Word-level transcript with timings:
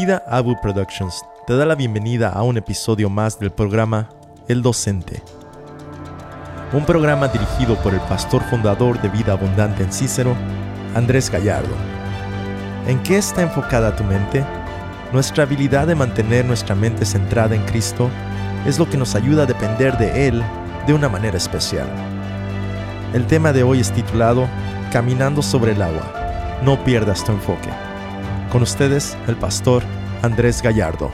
Vida 0.00 0.22
Abu 0.28 0.54
Productions 0.60 1.24
te 1.44 1.56
da 1.56 1.66
la 1.66 1.74
bienvenida 1.74 2.28
a 2.28 2.44
un 2.44 2.56
episodio 2.56 3.10
más 3.10 3.40
del 3.40 3.50
programa 3.50 4.08
El 4.46 4.62
Docente. 4.62 5.24
Un 6.72 6.84
programa 6.86 7.26
dirigido 7.26 7.74
por 7.82 7.94
el 7.94 8.00
pastor 8.02 8.40
fundador 8.44 9.02
de 9.02 9.08
Vida 9.08 9.32
Abundante 9.32 9.82
en 9.82 9.92
Cícero, 9.92 10.36
Andrés 10.94 11.28
Gallardo. 11.28 11.74
¿En 12.86 13.02
qué 13.02 13.18
está 13.18 13.42
enfocada 13.42 13.96
tu 13.96 14.04
mente? 14.04 14.44
Nuestra 15.12 15.42
habilidad 15.42 15.88
de 15.88 15.96
mantener 15.96 16.44
nuestra 16.44 16.76
mente 16.76 17.04
centrada 17.04 17.56
en 17.56 17.66
Cristo 17.66 18.08
es 18.66 18.78
lo 18.78 18.88
que 18.88 18.98
nos 18.98 19.16
ayuda 19.16 19.42
a 19.42 19.46
depender 19.46 19.98
de 19.98 20.28
Él 20.28 20.44
de 20.86 20.94
una 20.94 21.08
manera 21.08 21.38
especial. 21.38 21.88
El 23.14 23.26
tema 23.26 23.52
de 23.52 23.64
hoy 23.64 23.80
es 23.80 23.90
titulado 23.90 24.46
Caminando 24.92 25.42
sobre 25.42 25.72
el 25.72 25.82
agua. 25.82 26.60
No 26.62 26.84
pierdas 26.84 27.24
tu 27.24 27.32
enfoque. 27.32 27.87
Con 28.50 28.62
ustedes, 28.62 29.14
el 29.28 29.36
pastor 29.36 29.82
Andrés 30.22 30.62
Gallardo. 30.62 31.10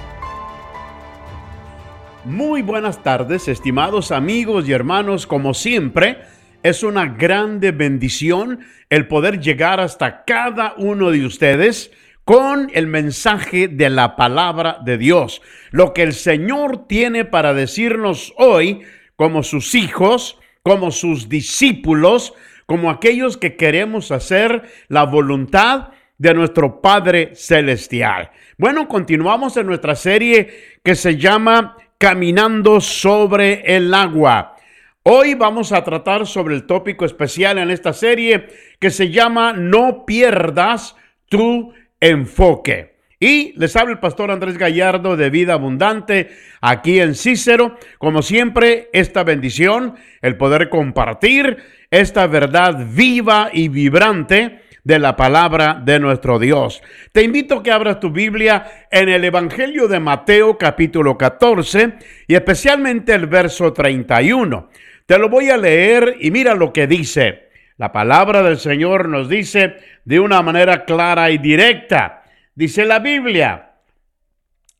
Muy 2.24 2.62
buenas 2.62 3.02
tardes, 3.02 3.48
estimados 3.48 4.12
amigos 4.12 4.69
y 4.69 4.73
hermanos. 4.73 5.27
Como 5.27 5.52
siempre, 5.52 6.19
es 6.62 6.84
una 6.84 7.07
grande 7.07 7.73
bendición 7.73 8.60
el 8.88 9.09
poder 9.09 9.41
llegar 9.41 9.80
hasta 9.80 10.24
cada 10.24 10.74
uno 10.77 11.10
de 11.10 11.27
ustedes 11.27 11.91
con 12.24 12.70
el 12.73 12.87
mensaje 12.87 13.66
de 13.66 13.91
la 13.91 14.15
palabra 14.15 14.79
de 14.85 14.96
Dios. 14.96 15.43
Lo 15.73 15.93
que 15.93 16.05
el 16.05 16.12
Señor 16.12 16.87
tiene 16.87 17.24
para 17.24 17.52
decirnos 17.52 18.32
hoy 18.37 18.82
como 19.16 19.43
sus 19.43 19.74
hijos, 19.74 20.38
como 20.62 20.93
sus 20.93 21.29
discípulos, 21.29 22.32
como 22.66 22.91
aquellos 22.91 23.37
que 23.37 23.57
queremos 23.57 24.13
hacer 24.13 24.63
la 24.87 25.02
voluntad 25.02 25.88
de 26.18 26.34
nuestro 26.34 26.80
Padre 26.80 27.34
Celestial. 27.34 28.30
Bueno, 28.57 28.88
continuamos 28.88 29.57
en 29.57 29.66
nuestra 29.66 29.95
serie 29.95 30.79
que 30.82 30.95
se 30.95 31.16
llama 31.16 31.76
Caminando 31.98 32.80
sobre 32.80 33.76
el 33.76 33.93
agua. 33.93 34.57
Hoy 35.02 35.35
vamos 35.35 35.73
a 35.73 35.85
tratar 35.85 36.26
sobre 36.26 36.54
el 36.54 36.65
tópico 36.65 37.04
especial 37.04 37.59
en 37.59 37.70
esta 37.70 37.92
serie 37.92 38.46
que 38.79 38.90
se 38.90 39.10
llama 39.10 39.52
No 39.52 40.07
pierdas 40.07 40.96
tu 41.29 41.74
enfoque. 42.01 42.95
Y 43.20 43.52
les 43.59 43.74
habla 43.76 43.92
el 43.92 44.01
pastor 44.01 44.30
Andrés 44.30 44.59
Gallardo 44.59 45.16
de 45.16 45.30
Vida 45.30 45.54
Abundante 45.54 46.30
aquí 46.60 47.01
en 47.01 47.15
Cícero. 47.15 47.79
Como 47.98 48.23
siempre, 48.23 48.90
esta 48.92 49.24
bendición, 49.24 49.95
el 50.20 50.37
poder 50.37 50.68
compartir 50.68 51.59
esta 51.90 52.26
verdad 52.26 52.87
viva 52.90 53.51
y 53.52 53.68
vibrante 53.68 54.63
de 54.85 54.99
la 54.99 55.16
palabra 55.16 55.80
de 55.82 55.99
nuestro 55.99 56.38
Dios. 56.38 56.82
Te 57.13 57.23
invito 57.23 57.57
a 57.57 57.63
que 57.63 57.71
abras 57.71 58.01
tu 58.01 58.10
Biblia 58.10 58.87
en 58.91 59.09
el 59.09 59.24
Evangelio 59.24 59.88
de 59.88 59.99
Mateo 59.99 60.59
capítulo 60.59 61.16
14 61.16 61.95
y 62.29 62.35
especialmente 62.35 63.15
el 63.15 63.26
verso 63.26 63.73
31. 63.73 64.69
Te 65.06 65.19
lo 65.19 65.28
voy 65.28 65.50
a 65.50 65.56
leer 65.56 66.16
y 66.21 66.31
mira 66.31 66.54
lo 66.54 66.72
que 66.72 66.87
dice. 66.87 67.49
La 67.76 67.93
palabra 67.93 68.43
del 68.43 68.59
Señor 68.59 69.09
nos 69.09 69.28
dice 69.28 69.76
de 70.04 70.21
una 70.21 70.43
manera 70.43 70.84
clara 70.84 71.31
y 71.31 71.38
directa. 71.38 72.22
Dice 72.54 72.84
la 72.84 73.00
Biblia 73.00 73.71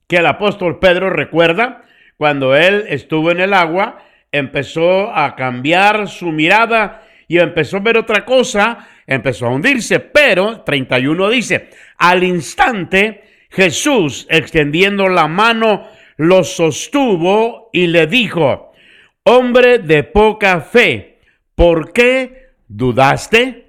que 0.07 0.19
el 0.19 0.27
apóstol 0.27 0.79
Pedro 0.79 1.11
recuerda 1.11 1.83
cuando 2.17 2.55
él 2.55 2.85
estuvo 2.89 3.31
en 3.31 3.41
el 3.41 3.55
agua, 3.55 3.99
empezó 4.31 5.13
a 5.15 5.35
cambiar 5.35 6.09
su 6.09 6.31
mirada 6.31 7.03
y 7.27 7.39
empezó 7.39 7.79
a 7.79 7.81
ver 7.81 7.97
otra 7.99 8.25
cosa, 8.25 8.87
empezó 9.07 9.47
a 9.47 9.51
hundirse. 9.51 10.01
Pero 10.01 10.63
31 10.63 11.31
dice, 11.31 11.71
al 11.99 12.23
instante 12.25 13.23
Jesús, 13.51 14.27
extendiendo 14.31 15.09
la 15.09 15.29
mano, 15.29 15.89
lo 16.17 16.45
sostuvo 16.45 17.71
y 17.73 17.87
le 17.87 18.07
dijo, 18.07 18.73
hombre 19.25 19.79
de 19.79 20.03
poca 20.05 20.61
fe, 20.61 21.19
¿por 21.55 21.93
qué 21.93 22.49
dudaste? 22.69 23.67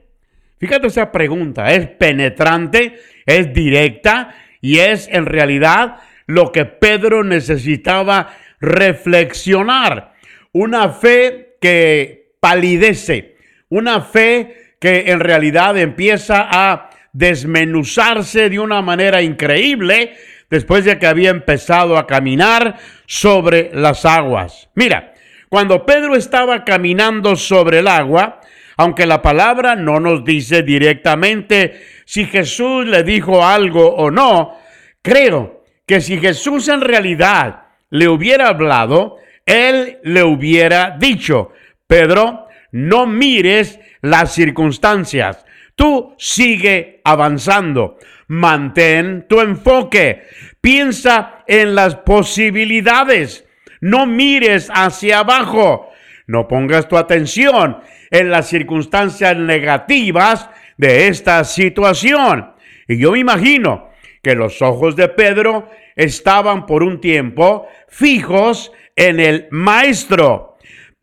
Fíjate 0.57 0.87
esa 0.87 1.11
pregunta, 1.11 1.71
es 1.71 1.87
penetrante, 1.87 2.95
es 3.25 3.53
directa 3.53 4.35
y 4.61 4.79
es 4.79 5.07
en 5.11 5.25
realidad 5.25 5.97
lo 6.27 6.51
que 6.51 6.65
Pedro 6.65 7.23
necesitaba 7.23 8.33
reflexionar. 8.59 10.13
Una 10.51 10.89
fe 10.89 11.57
que 11.61 12.31
palidece, 12.39 13.35
una 13.69 14.01
fe 14.01 14.64
que 14.85 15.09
en 15.09 15.19
realidad 15.19 15.75
empieza 15.79 16.47
a 16.47 16.91
desmenuzarse 17.11 18.51
de 18.51 18.59
una 18.59 18.83
manera 18.83 19.23
increíble 19.23 20.15
después 20.47 20.85
de 20.85 20.99
que 20.99 21.07
había 21.07 21.31
empezado 21.31 21.97
a 21.97 22.05
caminar 22.05 22.77
sobre 23.07 23.71
las 23.73 24.05
aguas. 24.05 24.69
Mira, 24.75 25.15
cuando 25.49 25.87
Pedro 25.87 26.15
estaba 26.15 26.63
caminando 26.63 27.35
sobre 27.35 27.79
el 27.79 27.87
agua, 27.87 28.41
aunque 28.77 29.07
la 29.07 29.23
palabra 29.23 29.75
no 29.75 29.99
nos 29.99 30.23
dice 30.23 30.61
directamente 30.61 31.81
si 32.05 32.25
Jesús 32.25 32.85
le 32.85 33.01
dijo 33.01 33.43
algo 33.43 33.87
o 33.87 34.11
no, 34.11 34.55
creo 35.01 35.63
que 35.87 35.99
si 35.99 36.19
Jesús 36.19 36.67
en 36.67 36.81
realidad 36.81 37.69
le 37.89 38.07
hubiera 38.07 38.49
hablado, 38.49 39.17
él 39.47 39.97
le 40.03 40.21
hubiera 40.21 40.95
dicho, 40.99 41.53
Pedro, 41.87 42.44
no 42.75 43.07
mires 43.07 43.79
las 44.01 44.33
circunstancias. 44.33 45.45
Tú 45.77 46.13
sigue 46.17 46.99
avanzando. 47.05 47.97
Mantén 48.27 49.27
tu 49.29 49.39
enfoque. 49.39 50.23
Piensa 50.59 51.45
en 51.47 51.73
las 51.73 51.95
posibilidades. 51.95 53.45
No 53.79 54.05
mires 54.05 54.69
hacia 54.73 55.19
abajo. 55.19 55.89
No 56.27 56.49
pongas 56.49 56.89
tu 56.89 56.97
atención 56.97 57.77
en 58.11 58.29
las 58.29 58.49
circunstancias 58.49 59.37
negativas 59.37 60.49
de 60.75 61.07
esta 61.07 61.45
situación. 61.45 62.55
Y 62.89 62.97
yo 62.97 63.13
me 63.13 63.19
imagino 63.19 63.89
que 64.21 64.35
los 64.35 64.61
ojos 64.61 64.97
de 64.97 65.07
Pedro 65.07 65.69
estaban 65.95 66.65
por 66.65 66.83
un 66.83 66.99
tiempo 66.99 67.69
fijos 67.87 68.73
en 68.97 69.21
el 69.21 69.47
maestro. 69.49 70.54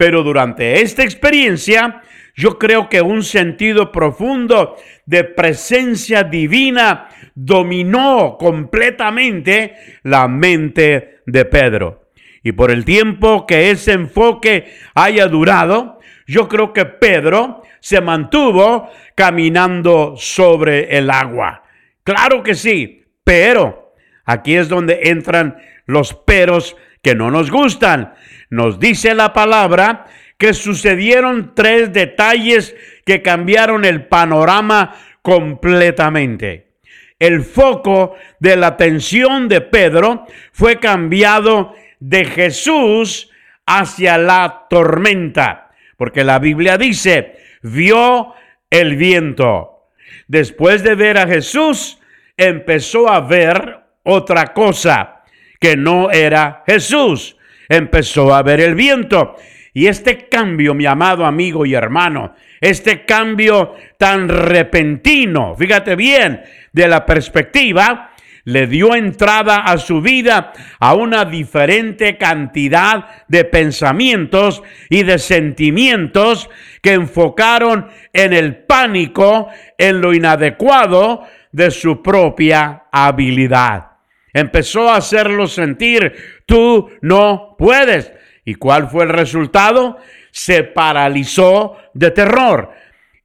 Pero 0.03 0.25
durante 0.25 0.83
esta 0.83 1.05
experiencia, 1.05 2.03
yo 2.35 2.59
creo 2.59 2.89
que 2.89 3.01
un 3.01 3.23
sentido 3.23 3.93
profundo 3.93 4.75
de 5.07 5.23
presencia 5.23 6.25
divina 6.25 7.09
dominó 7.37 8.37
completamente 8.37 9.77
la 10.03 10.27
mente 10.27 11.21
de 11.25 11.45
Pedro. 11.45 12.09
Y 12.43 12.51
por 12.51 12.73
el 12.73 12.85
tiempo 12.85 13.47
que 13.47 13.71
ese 13.71 13.93
enfoque 13.93 14.75
haya 14.97 15.29
durado, 15.29 16.01
yo 16.27 16.49
creo 16.49 16.73
que 16.73 16.85
Pedro 16.85 17.63
se 17.79 18.01
mantuvo 18.01 18.91
caminando 19.15 20.15
sobre 20.17 20.99
el 20.99 21.11
agua. 21.11 21.63
Claro 22.03 22.43
que 22.43 22.57
sí, 22.57 23.05
pero 23.23 23.95
aquí 24.25 24.57
es 24.57 24.69
donde 24.69 24.99
entran 25.05 25.59
los 25.87 26.13
peros 26.13 26.77
que 27.03 27.15
no 27.15 27.31
nos 27.31 27.51
gustan. 27.51 28.15
Nos 28.49 28.79
dice 28.79 29.15
la 29.15 29.33
palabra 29.33 30.07
que 30.39 30.55
sucedieron 30.55 31.55
tres 31.55 31.93
detalles 31.93 32.75
que 33.05 33.23
cambiaron 33.23 33.85
el 33.85 34.07
panorama 34.07 34.95
completamente. 35.21 36.73
El 37.19 37.43
foco 37.43 38.17
de 38.41 38.57
la 38.57 38.69
atención 38.69 39.49
de 39.49 39.61
Pedro 39.61 40.27
fue 40.53 40.81
cambiado 40.81 41.75
de 42.01 42.25
Jesús 42.25 43.31
hacia 43.67 44.19
la 44.19 44.67
tormenta, 44.69 45.71
porque 45.97 46.25
la 46.25 46.41
Biblia 46.41 46.77
dice, 46.77 47.37
vio 47.63 48.35
el 48.71 48.97
viento. 48.97 49.87
Después 50.27 50.83
de 50.83 50.97
ver 50.97 51.19
a 51.19 51.29
Jesús, 51.29 52.01
empezó 52.37 53.09
a 53.09 53.21
ver 53.21 53.79
otra 54.03 54.53
cosa 54.53 55.22
que 55.63 55.77
no 55.77 56.11
era 56.11 56.65
Jesús. 56.67 57.37
Empezó 57.69 58.35
a 58.35 58.43
ver 58.43 58.61
el 58.61 58.75
viento. 58.75 59.37
Y 59.73 59.87
este 59.87 60.29
cambio, 60.29 60.75
mi 60.75 60.85
amado 60.85 61.25
amigo 61.25 61.65
y 61.65 61.73
hermano, 61.73 62.35
este 62.61 63.07
cambio 63.07 63.77
tan 63.97 64.29
repentino, 64.29 65.55
fíjate 65.57 65.97
bien, 65.97 66.43
de 66.73 66.89
la 66.89 67.07
perspectiva, 67.07 68.11
le 68.45 68.67
dio 68.67 68.95
entrada 68.97 69.59
a 69.59 69.79
su 69.79 70.03
vida 70.03 70.53
a 70.81 70.95
una 70.95 71.25
diferente 71.25 72.19
cantidad 72.19 73.25
de 73.29 73.45
pensamientos 73.45 74.63
y 74.91 75.05
de 75.05 75.19
sentimientos 75.21 76.51
que 76.83 76.95
enfocaron 76.95 77.87
en 78.13 78.33
el 78.33 78.57
pánico, 78.57 79.49
en 79.79 80.01
lo 80.01 80.13
inadecuado 80.13 81.23
de 81.53 81.71
su 81.71 82.03
propia 82.03 82.85
habilidad. 82.91 83.92
Empezó 84.33 84.89
a 84.89 84.97
hacerlo 84.97 85.47
sentir, 85.47 86.15
tú 86.47 86.91
no 87.01 87.55
puedes. 87.59 88.13
¿Y 88.45 88.55
cuál 88.55 88.89
fue 88.89 89.05
el 89.05 89.11
resultado? 89.11 89.99
Se 90.31 90.65
paralizó 90.65 91.77
de 91.95 92.11
terror. 92.11 92.73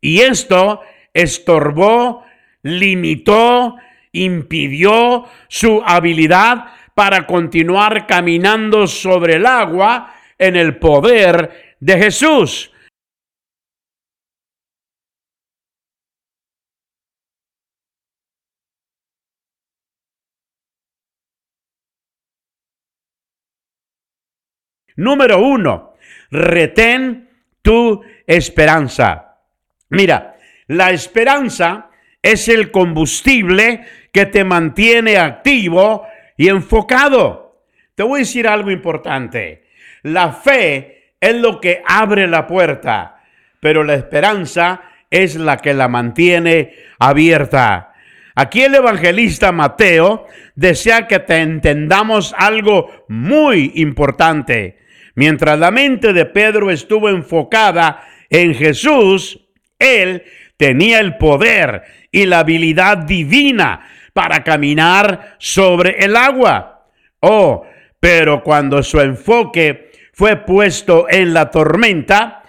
Y 0.02 0.22
esto 0.22 0.82
estorbó, 1.14 2.26
limitó 2.62 3.78
impidió 4.12 5.26
su 5.48 5.82
habilidad 5.86 6.66
para 6.94 7.28
continuar 7.28 8.08
caminando 8.08 8.88
sobre 8.88 9.36
el 9.36 9.46
agua 9.46 10.14
en 10.38 10.56
el 10.56 10.78
poder 10.78 11.76
de 11.80 11.98
Jesús. 11.98 12.72
Número 24.98 25.40
uno, 25.40 25.94
retén 26.32 27.30
tu 27.62 28.04
esperanza. 28.26 29.38
Mira, 29.90 30.36
la 30.68 30.92
esperanza 30.92 31.90
es 32.22 32.48
el 32.48 32.72
combustible 32.72 33.86
que 34.12 34.26
te 34.26 34.44
mantiene 34.44 35.18
activo 35.18 36.06
y 36.36 36.50
enfocado. 36.50 37.64
Te 37.96 38.04
voy 38.04 38.20
a 38.20 38.24
decir 38.24 38.48
algo 38.48 38.72
importante. 38.72 39.68
La 40.02 40.34
fe 40.34 41.14
es 41.22 41.36
lo 41.36 41.62
que 41.62 41.84
abre 41.86 42.28
la 42.28 42.48
puerta, 42.48 43.22
pero 43.60 43.84
la 43.84 43.94
esperanza 43.94 44.82
es 45.10 45.36
la 45.36 45.58
que 45.58 45.74
la 45.74 45.88
mantiene 45.88 46.74
abierta. 47.00 47.94
Aquí 48.36 48.62
el 48.64 48.76
evangelista 48.76 49.52
Mateo 49.52 50.28
desea 50.56 51.08
que 51.08 51.20
te 51.20 51.38
entendamos 51.38 52.36
algo 52.38 53.06
muy 53.08 53.72
importante. 53.76 54.78
Mientras 55.18 55.58
la 55.58 55.72
mente 55.72 56.14
de 56.14 56.26
Pedro 56.26 56.70
estuvo 56.70 57.10
enfocada 57.10 58.04
en 58.30 58.54
Jesús, 58.54 59.40
él 59.80 60.22
tenía 60.58 61.00
el 61.00 61.18
poder 61.18 61.82
y 62.12 62.28
la 62.28 62.42
habilidad 62.42 63.00
divina 63.00 63.82
para 64.14 64.44
caminar 64.44 65.38
sobre 65.40 66.06
el 66.06 66.16
agua. 66.16 66.86
Oh, 67.20 67.66
pero 68.00 68.44
cuando 68.44 68.84
su 68.84 69.02
enfoque 69.02 69.90
fue 70.14 70.36
puesto 70.36 71.08
en 71.10 71.34
la 71.34 71.50
tormenta, 71.50 72.44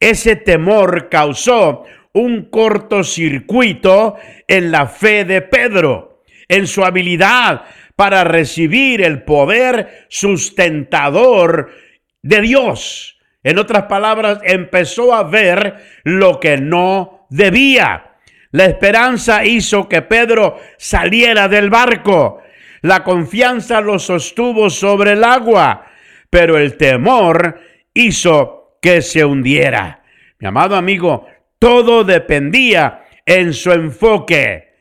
ese 0.00 0.36
temor 0.36 1.10
causó 1.10 1.84
un 2.14 2.48
cortocircuito 2.48 4.16
en 4.48 4.70
la 4.70 4.86
fe 4.86 5.26
de 5.26 5.42
Pedro, 5.42 6.22
en 6.48 6.66
su 6.66 6.86
habilidad 6.86 7.64
para 7.96 8.24
recibir 8.24 9.02
el 9.02 9.24
poder 9.24 10.06
sustentador 10.08 11.83
de 12.24 12.40
Dios. 12.40 13.18
En 13.42 13.58
otras 13.58 13.84
palabras, 13.84 14.38
empezó 14.42 15.14
a 15.14 15.22
ver 15.24 15.76
lo 16.02 16.40
que 16.40 16.56
no 16.56 17.26
debía. 17.28 18.16
La 18.50 18.64
esperanza 18.64 19.44
hizo 19.44 19.88
que 19.88 20.00
Pedro 20.02 20.58
saliera 20.78 21.48
del 21.48 21.68
barco. 21.68 22.42
La 22.80 23.04
confianza 23.04 23.80
lo 23.82 23.98
sostuvo 23.98 24.70
sobre 24.70 25.12
el 25.12 25.22
agua, 25.22 25.84
pero 26.30 26.56
el 26.56 26.78
temor 26.78 27.60
hizo 27.92 28.78
que 28.80 29.02
se 29.02 29.24
hundiera. 29.24 30.02
Mi 30.38 30.48
amado 30.48 30.76
amigo, 30.76 31.26
todo 31.58 32.04
dependía 32.04 33.04
en 33.26 33.52
su 33.52 33.70
enfoque. 33.70 34.72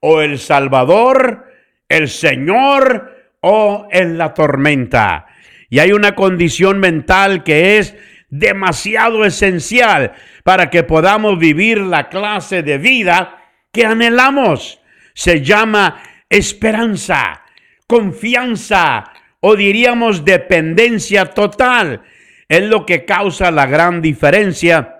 O 0.00 0.20
el 0.20 0.38
Salvador, 0.38 1.46
el 1.88 2.08
Señor 2.08 3.16
o 3.40 3.88
en 3.90 4.18
la 4.18 4.34
tormenta. 4.34 5.29
Y 5.70 5.78
hay 5.78 5.92
una 5.92 6.14
condición 6.14 6.80
mental 6.80 7.44
que 7.44 7.78
es 7.78 7.96
demasiado 8.28 9.24
esencial 9.24 10.12
para 10.44 10.68
que 10.68 10.82
podamos 10.82 11.38
vivir 11.38 11.78
la 11.78 12.08
clase 12.08 12.62
de 12.62 12.78
vida 12.78 13.38
que 13.72 13.86
anhelamos. 13.86 14.80
Se 15.14 15.42
llama 15.42 16.02
esperanza, 16.28 17.42
confianza 17.86 19.12
o 19.40 19.56
diríamos 19.56 20.24
dependencia 20.24 21.26
total. 21.26 22.02
Es 22.48 22.62
lo 22.62 22.84
que 22.84 23.04
causa 23.04 23.50
la 23.50 23.66
gran 23.66 24.02
diferencia 24.02 24.96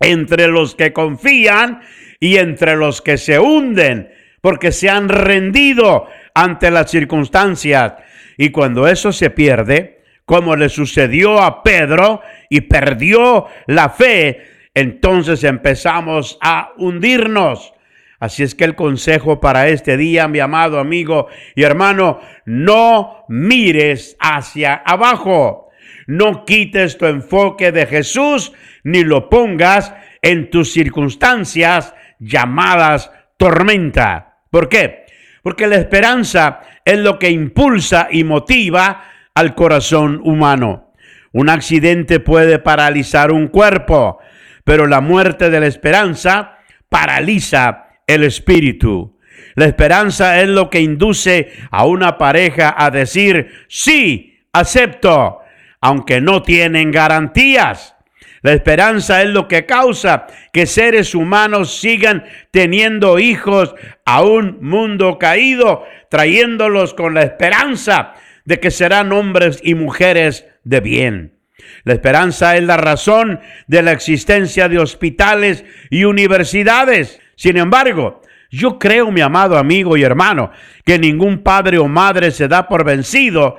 entre 0.00 0.48
los 0.48 0.74
que 0.74 0.92
confían 0.92 1.82
y 2.18 2.38
entre 2.38 2.76
los 2.76 3.02
que 3.02 3.18
se 3.18 3.38
hunden 3.38 4.10
porque 4.44 4.72
se 4.72 4.90
han 4.90 5.08
rendido 5.08 6.06
ante 6.34 6.70
las 6.70 6.90
circunstancias. 6.90 7.94
Y 8.36 8.50
cuando 8.50 8.86
eso 8.86 9.10
se 9.10 9.30
pierde, 9.30 10.02
como 10.24 10.56
le 10.56 10.68
sucedió 10.68 11.40
a 11.40 11.62
Pedro 11.62 12.22
y 12.48 12.62
perdió 12.62 13.46
la 13.66 13.90
fe, 13.90 14.68
entonces 14.74 15.44
empezamos 15.44 16.38
a 16.40 16.72
hundirnos. 16.76 17.74
Así 18.18 18.42
es 18.42 18.54
que 18.54 18.64
el 18.64 18.74
consejo 18.74 19.40
para 19.40 19.68
este 19.68 19.96
día, 19.96 20.28
mi 20.28 20.40
amado 20.40 20.78
amigo 20.78 21.28
y 21.54 21.62
hermano, 21.62 22.20
no 22.46 23.24
mires 23.28 24.16
hacia 24.18 24.74
abajo. 24.74 25.68
No 26.06 26.44
quites 26.44 26.96
tu 26.96 27.06
enfoque 27.06 27.72
de 27.72 27.86
Jesús 27.86 28.52
ni 28.82 29.04
lo 29.04 29.28
pongas 29.28 29.94
en 30.22 30.50
tus 30.50 30.72
circunstancias 30.72 31.94
llamadas 32.18 33.10
tormenta. 33.36 34.38
¿Por 34.50 34.68
qué? 34.68 35.04
Porque 35.42 35.66
la 35.66 35.76
esperanza 35.76 36.60
es 36.84 36.98
lo 36.98 37.18
que 37.18 37.30
impulsa 37.30 38.08
y 38.10 38.24
motiva 38.24 39.04
al 39.34 39.54
corazón 39.54 40.20
humano. 40.24 40.92
Un 41.32 41.48
accidente 41.48 42.20
puede 42.20 42.60
paralizar 42.60 43.32
un 43.32 43.48
cuerpo, 43.48 44.20
pero 44.62 44.86
la 44.86 45.00
muerte 45.00 45.50
de 45.50 45.60
la 45.60 45.66
esperanza 45.66 46.58
paraliza 46.88 47.88
el 48.06 48.22
espíritu. 48.22 49.18
La 49.56 49.66
esperanza 49.66 50.40
es 50.40 50.48
lo 50.48 50.70
que 50.70 50.80
induce 50.80 51.52
a 51.70 51.84
una 51.86 52.18
pareja 52.18 52.74
a 52.76 52.90
decir, 52.90 53.50
sí, 53.68 54.38
acepto, 54.52 55.40
aunque 55.80 56.20
no 56.20 56.42
tienen 56.42 56.92
garantías. 56.92 57.96
La 58.42 58.52
esperanza 58.52 59.22
es 59.22 59.30
lo 59.30 59.48
que 59.48 59.66
causa 59.66 60.26
que 60.52 60.66
seres 60.66 61.14
humanos 61.14 61.80
sigan 61.80 62.24
teniendo 62.50 63.18
hijos 63.18 63.74
a 64.04 64.22
un 64.22 64.58
mundo 64.60 65.18
caído, 65.18 65.84
trayéndolos 66.10 66.94
con 66.94 67.14
la 67.14 67.22
esperanza 67.22 68.14
de 68.44 68.60
que 68.60 68.70
serán 68.70 69.12
hombres 69.12 69.60
y 69.62 69.74
mujeres 69.74 70.46
de 70.64 70.80
bien. 70.80 71.38
La 71.84 71.94
esperanza 71.94 72.56
es 72.56 72.64
la 72.64 72.76
razón 72.76 73.40
de 73.66 73.82
la 73.82 73.92
existencia 73.92 74.68
de 74.68 74.78
hospitales 74.78 75.64
y 75.90 76.04
universidades. 76.04 77.20
Sin 77.36 77.56
embargo, 77.56 78.20
yo 78.50 78.78
creo, 78.78 79.10
mi 79.10 79.20
amado 79.20 79.58
amigo 79.58 79.96
y 79.96 80.02
hermano, 80.02 80.50
que 80.84 80.98
ningún 80.98 81.42
padre 81.42 81.78
o 81.78 81.88
madre 81.88 82.30
se 82.30 82.48
da 82.48 82.68
por 82.68 82.84
vencido 82.84 83.58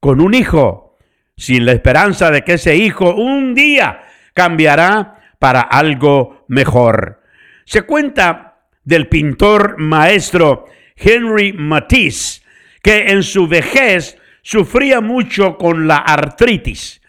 con 0.00 0.20
un 0.20 0.34
hijo, 0.34 0.96
sin 1.36 1.66
la 1.66 1.72
esperanza 1.72 2.30
de 2.30 2.42
que 2.42 2.54
ese 2.54 2.76
hijo 2.76 3.14
un 3.14 3.54
día 3.54 4.02
cambiará 4.34 5.34
para 5.38 5.60
algo 5.60 6.44
mejor. 6.48 7.22
Se 7.64 7.82
cuenta 7.82 8.58
del 8.84 9.08
pintor 9.08 9.78
maestro 9.78 10.66
Henry 10.96 11.52
Matisse, 11.52 12.42
que 12.82 13.10
en 13.10 13.22
su 13.22 13.48
vejez 13.48 14.18
sufría 14.42 15.00
mucho 15.00 15.56
con 15.56 15.86
la 15.86 15.96
artritis. 15.98 17.00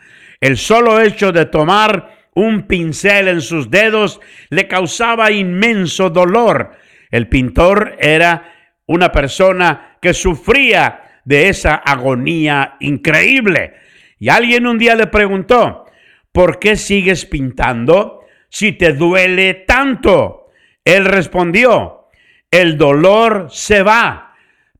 El 0.41 0.57
solo 0.57 0.99
hecho 1.01 1.31
de 1.31 1.45
tomar 1.45 2.29
un 2.33 2.63
pincel 2.67 3.27
en 3.27 3.41
sus 3.41 3.69
dedos 3.69 4.19
le 4.49 4.67
causaba 4.67 5.31
inmenso 5.31 6.09
dolor. 6.09 6.71
El 7.11 7.27
pintor 7.27 7.97
era 7.99 8.53
una 8.85 9.11
persona 9.11 9.97
que 10.01 10.13
sufría 10.13 11.21
de 11.25 11.49
esa 11.49 11.75
agonía 11.75 12.75
increíble. 12.79 13.73
Y 14.19 14.29
alguien 14.29 14.67
un 14.67 14.77
día 14.77 14.95
le 14.95 15.07
preguntó, 15.07 15.85
¿por 16.31 16.59
qué 16.59 16.75
sigues 16.75 17.25
pintando 17.25 18.21
si 18.49 18.73
te 18.73 18.93
duele 18.93 19.53
tanto? 19.53 20.47
Él 20.83 21.05
respondió, 21.05 22.07
el 22.51 22.77
dolor 22.77 23.47
se 23.51 23.83
va, 23.83 24.28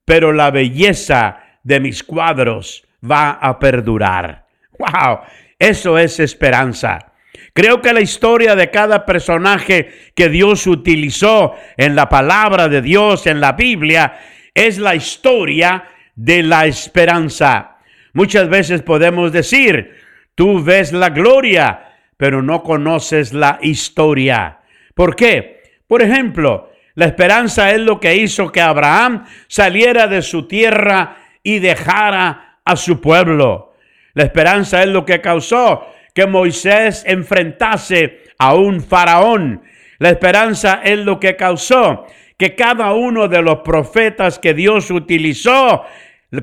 pero 0.10 0.34
la 0.34 0.50
belleza 0.50 1.38
de 1.62 1.80
mis 1.80 2.04
cuadros 2.04 2.84
va 3.00 3.30
a 3.30 3.60
perdurar. 3.60 4.48
¡Wow! 4.80 5.20
Eso 5.60 6.00
es 6.00 6.20
esperanza. 6.20 7.12
Creo 7.54 7.80
que 7.80 7.94
la 7.94 8.02
historia 8.02 8.56
de 8.56 8.72
cada 8.72 9.06
personaje 9.06 9.92
que 10.16 10.30
Dios 10.30 10.66
utilizó 10.66 11.54
en 11.78 11.94
la 11.94 12.10
palabra 12.10 12.68
de 12.70 12.82
Dios, 12.82 13.28
en 13.28 13.40
la 13.40 13.52
Biblia, 13.52 14.18
es 14.56 14.80
la 14.80 14.96
historia 14.96 15.84
de 16.16 16.42
la 16.42 16.66
esperanza. 16.66 17.78
Muchas 18.14 18.50
veces 18.50 18.82
podemos 18.82 19.32
decir, 19.32 19.94
tú 20.34 20.64
ves 20.64 20.92
la 20.92 21.12
gloria, 21.12 21.98
pero 22.18 22.42
no 22.42 22.64
conoces 22.64 23.32
la 23.32 23.60
historia. 23.62 24.62
¿Por 24.96 25.16
qué? 25.16 25.62
Por 25.86 26.02
ejemplo, 26.02 26.69
la 27.00 27.06
esperanza 27.06 27.72
es 27.72 27.80
lo 27.80 27.98
que 27.98 28.18
hizo 28.18 28.52
que 28.52 28.60
Abraham 28.60 29.24
saliera 29.48 30.08
de 30.08 30.22
su 30.22 30.50
tierra 30.50 31.16
y 31.42 31.60
dejara 31.60 32.60
a 32.66 32.76
su 32.76 33.00
pueblo. 33.00 33.74
La 34.16 34.24
esperanza 34.24 34.84
es 34.84 34.90
lo 34.90 35.06
que 35.06 35.22
causó 35.22 35.88
que 36.14 36.28
Moisés 36.28 37.06
enfrentase 37.08 38.24
a 38.38 38.54
un 38.54 38.82
faraón. 38.82 39.64
La 40.00 40.10
esperanza 40.10 40.82
es 40.84 41.00
lo 41.00 41.22
que 41.22 41.38
causó 41.38 42.06
que 42.38 42.54
cada 42.54 42.92
uno 42.92 43.30
de 43.30 43.44
los 43.44 43.60
profetas 43.60 44.38
que 44.38 44.54
Dios 44.54 44.92
utilizó 44.92 45.86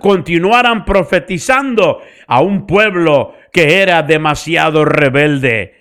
continuaran 0.00 0.86
profetizando 0.86 2.00
a 2.26 2.40
un 2.40 2.66
pueblo 2.66 3.34
que 3.52 3.82
era 3.82 4.02
demasiado 4.02 4.86
rebelde. 4.86 5.74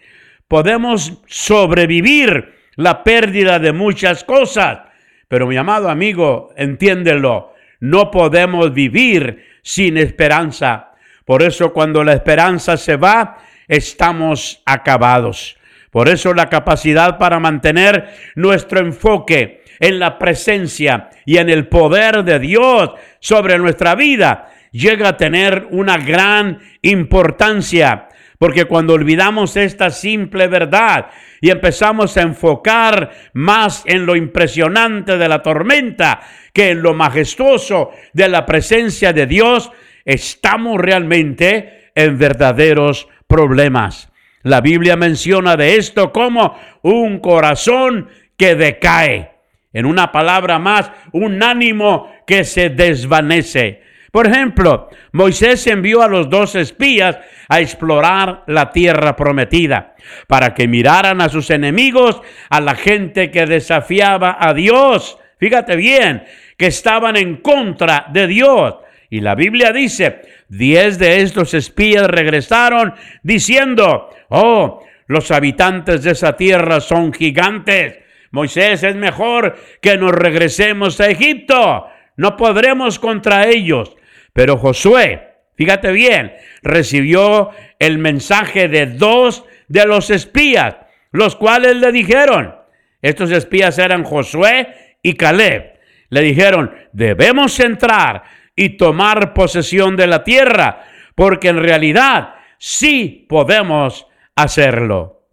Podemos 0.49 1.21
sobrevivir 1.27 2.54
la 2.75 3.03
pérdida 3.03 3.59
de 3.59 3.73
muchas 3.73 4.23
cosas, 4.23 4.79
pero 5.27 5.47
mi 5.47 5.57
amado 5.57 5.89
amigo, 5.89 6.53
entiéndelo, 6.55 7.53
no 7.79 8.11
podemos 8.11 8.73
vivir 8.73 9.45
sin 9.61 9.97
esperanza. 9.97 10.91
Por 11.25 11.43
eso 11.43 11.73
cuando 11.73 12.03
la 12.03 12.13
esperanza 12.13 12.77
se 12.77 12.95
va, 12.97 13.37
estamos 13.67 14.61
acabados. 14.65 15.57
Por 15.91 16.09
eso 16.09 16.33
la 16.33 16.49
capacidad 16.49 17.17
para 17.17 17.39
mantener 17.39 18.09
nuestro 18.35 18.79
enfoque 18.79 19.63
en 19.79 19.99
la 19.99 20.17
presencia 20.17 21.09
y 21.25 21.37
en 21.37 21.49
el 21.49 21.67
poder 21.67 22.23
de 22.23 22.39
Dios 22.39 22.91
sobre 23.19 23.57
nuestra 23.57 23.95
vida 23.95 24.49
llega 24.71 25.09
a 25.09 25.17
tener 25.17 25.67
una 25.71 25.97
gran 25.97 26.59
importancia. 26.81 28.09
Porque 28.37 28.65
cuando 28.65 28.93
olvidamos 28.93 29.55
esta 29.55 29.89
simple 29.89 30.47
verdad 30.47 31.07
y 31.41 31.49
empezamos 31.49 32.17
a 32.17 32.21
enfocar 32.21 33.11
más 33.33 33.83
en 33.85 34.05
lo 34.05 34.15
impresionante 34.15 35.17
de 35.17 35.29
la 35.29 35.41
tormenta 35.41 36.21
que 36.53 36.71
en 36.71 36.81
lo 36.81 36.93
majestuoso 36.93 37.91
de 38.13 38.29
la 38.29 38.45
presencia 38.45 39.13
de 39.13 39.25
Dios, 39.25 39.71
estamos 40.03 40.79
realmente 40.79 41.91
en 41.95 42.17
verdaderos 42.17 43.07
problemas. 43.27 44.11
La 44.43 44.61
Biblia 44.61 44.95
menciona 44.95 45.55
de 45.55 45.77
esto 45.77 46.11
como 46.11 46.57
un 46.83 47.19
corazón 47.19 48.09
que 48.37 48.55
decae. 48.55 49.31
En 49.73 49.85
una 49.85 50.11
palabra 50.11 50.59
más, 50.59 50.91
un 51.11 51.41
ánimo 51.43 52.09
que 52.27 52.43
se 52.43 52.69
desvanece. 52.69 53.81
Por 54.15 54.27
ejemplo, 54.27 54.87
Moisés 55.11 55.67
envió 55.67 56.01
a 56.01 56.07
los 56.07 56.29
dos 56.29 56.55
espías 56.55 57.17
a 57.49 57.59
explorar 57.59 58.45
la 58.47 58.71
tierra 58.71 59.17
prometida, 59.17 59.93
para 60.29 60.53
que 60.53 60.69
miraran 60.69 61.19
a 61.19 61.27
sus 61.27 61.49
enemigos, 61.49 62.21
a 62.49 62.61
la 62.61 62.75
gente 62.75 63.29
que 63.29 63.45
desafiaba 63.45 64.37
a 64.39 64.53
Dios. 64.53 65.17
Fíjate 65.37 65.75
bien, 65.75 66.23
que 66.55 66.67
estaban 66.67 67.17
en 67.17 67.41
contra 67.41 68.05
de 68.13 68.27
Dios. 68.27 68.75
Y 69.09 69.19
la 69.19 69.35
Biblia 69.35 69.73
dice, 69.73 70.21
diez 70.47 70.97
de 70.97 71.19
estos 71.19 71.53
espías 71.53 72.07
regresaron 72.07 72.93
diciendo, 73.21 74.11
oh, 74.29 74.81
los 75.07 75.29
habitantes 75.29 76.03
de 76.03 76.11
esa 76.11 76.37
tierra 76.37 76.79
son 76.79 77.11
gigantes. 77.11 77.97
Moisés, 78.31 78.81
es 78.81 78.95
mejor 78.95 79.57
que 79.81 79.97
nos 79.97 80.13
regresemos 80.13 81.01
a 81.01 81.09
Egipto. 81.09 81.87
No 82.15 82.37
podremos 82.37 82.97
contra 82.97 83.47
ellos. 83.47 83.93
Pero 84.35 84.57
Josué, 84.57 85.29
fíjate 85.55 85.93
bien, 85.93 86.33
recibió 86.61 87.51
el 87.79 87.99
mensaje 87.99 88.67
de 88.67 88.85
dos 88.85 89.45
de 89.69 89.85
los 89.85 90.09
espías, 90.09 90.75
los 91.11 91.37
cuales 91.37 91.77
le 91.77 91.93
dijeron, 91.93 92.53
estos 93.01 93.31
espías 93.31 93.79
eran 93.79 94.03
Josué 94.03 94.97
y 95.01 95.13
Caleb, 95.13 95.79
le 96.09 96.21
dijeron, 96.21 96.75
debemos 96.91 97.57
entrar 97.61 98.23
y 98.57 98.71
tomar 98.71 99.33
posesión 99.33 99.95
de 99.95 100.07
la 100.07 100.25
tierra, 100.25 100.83
porque 101.15 101.47
en 101.47 101.63
realidad 101.63 102.35
sí 102.57 103.25
podemos 103.29 104.05
hacerlo. 104.35 105.29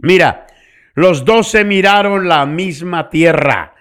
Mira, 0.00 0.46
los 0.92 1.24
doce 1.24 1.64
miraron 1.64 2.28
la 2.28 2.44
misma 2.44 3.08
tierra, 3.08 3.74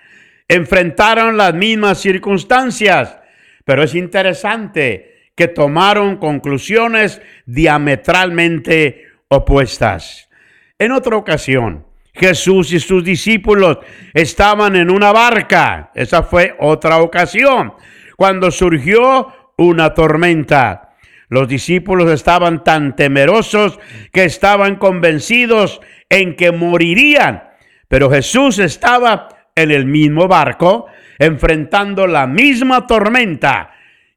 enfrentaron 0.48 1.36
las 1.36 1.54
mismas 1.54 1.98
circunstancias, 1.98 3.20
pero 3.66 3.84
es 3.84 3.96
interesante 3.96 5.30
que 5.36 5.48
tomaron 5.48 6.18
conclusiones 6.18 7.22
diametralmente 7.46 9.06
opuestas. 9.28 10.30
En 10.78 10.92
otra 10.92 11.18
ocasión, 11.18 11.86
Jesús 12.14 12.72
y 12.72 12.80
sus 12.80 13.04
discípulos 13.04 13.80
estaban 14.14 14.76
en 14.76 14.92
una 14.92 15.12
barca. 15.12 15.92
Esa 15.96 16.24
fue 16.24 16.56
otra 16.60 16.98
ocasión 17.00 17.74
cuando 18.16 18.52
surgió 18.52 19.52
una 19.58 19.94
tormenta. 19.94 20.96
Los 21.30 21.48
discípulos 21.48 22.12
estaban 22.12 22.64
tan 22.64 22.96
temerosos 22.96 23.80
que 24.12 24.26
estaban 24.26 24.76
convencidos 24.76 25.82
en 26.10 26.36
que 26.36 26.52
morirían. 26.52 27.44
Pero 27.88 28.12
Jesús 28.12 28.60
estaba 28.60 29.30
en 29.56 29.72
el 29.72 29.86
mismo 29.86 30.28
barco, 30.28 30.86
enfrentando 31.20 32.08
la 32.08 32.28
misma 32.28 32.88
tormenta, 32.88 33.72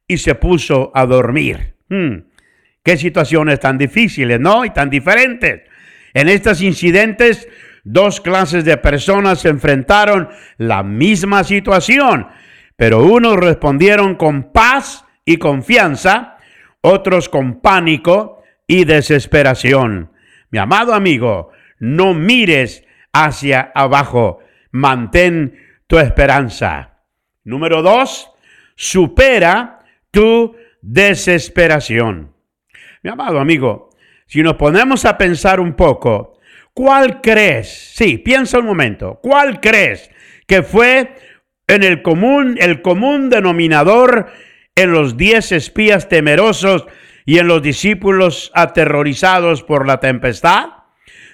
y 0.07 0.17
se 0.17 0.35
puso 0.35 0.91
a 0.93 1.05
dormir. 1.05 1.75
Hmm, 1.89 2.19
qué 2.83 2.97
situaciones 2.97 3.59
tan 3.59 3.77
difíciles, 3.77 4.39
¿no? 4.39 4.63
Y 4.63 4.69
tan 4.69 4.89
diferentes. 4.89 5.63
En 6.13 6.29
estos 6.29 6.61
incidentes, 6.61 7.47
dos 7.83 8.21
clases 8.21 8.63
de 8.63 8.77
personas 8.77 9.41
se 9.41 9.49
enfrentaron 9.49 10.29
la 10.57 10.83
misma 10.83 11.43
situación 11.43 12.27
pero 12.77 13.03
unos 13.03 13.35
respondieron 13.35 14.15
con 14.15 14.53
paz 14.53 15.03
y 15.25 15.37
confianza, 15.37 16.37
otros 16.81 17.27
con 17.27 17.59
pánico 17.59 18.43
y 18.67 18.85
desesperación. 18.85 20.11
Mi 20.51 20.59
amado 20.59 20.93
amigo, 20.93 21.49
no 21.79 22.13
mires 22.13 22.85
hacia 23.11 23.71
abajo, 23.73 24.39
mantén 24.71 25.59
tu 25.87 25.97
esperanza. 25.97 26.99
Número 27.43 27.81
dos, 27.81 28.29
supera 28.75 29.79
tu 30.11 30.55
desesperación. 30.81 32.33
Mi 33.01 33.09
amado 33.09 33.39
amigo, 33.39 33.89
si 34.25 34.43
nos 34.43 34.55
ponemos 34.55 35.05
a 35.05 35.17
pensar 35.17 35.59
un 35.59 35.73
poco, 35.73 36.39
¿cuál 36.73 37.21
crees? 37.21 37.93
Sí, 37.95 38.17
piensa 38.17 38.59
un 38.59 38.65
momento, 38.65 39.19
¿cuál 39.23 39.61
crees 39.61 40.11
que 40.45 40.61
fue 40.63 41.15
en 41.67 41.83
el 41.83 42.01
común, 42.01 42.57
el 42.59 42.81
común 42.81 43.29
denominador 43.29 44.31
en 44.75 44.91
los 44.91 45.17
diez 45.17 45.51
espías 45.51 46.09
temerosos 46.09 46.85
y 47.25 47.39
en 47.39 47.47
los 47.47 47.61
discípulos 47.61 48.51
aterrorizados 48.53 49.63
por 49.63 49.87
la 49.87 49.99
tempestad? 49.99 50.76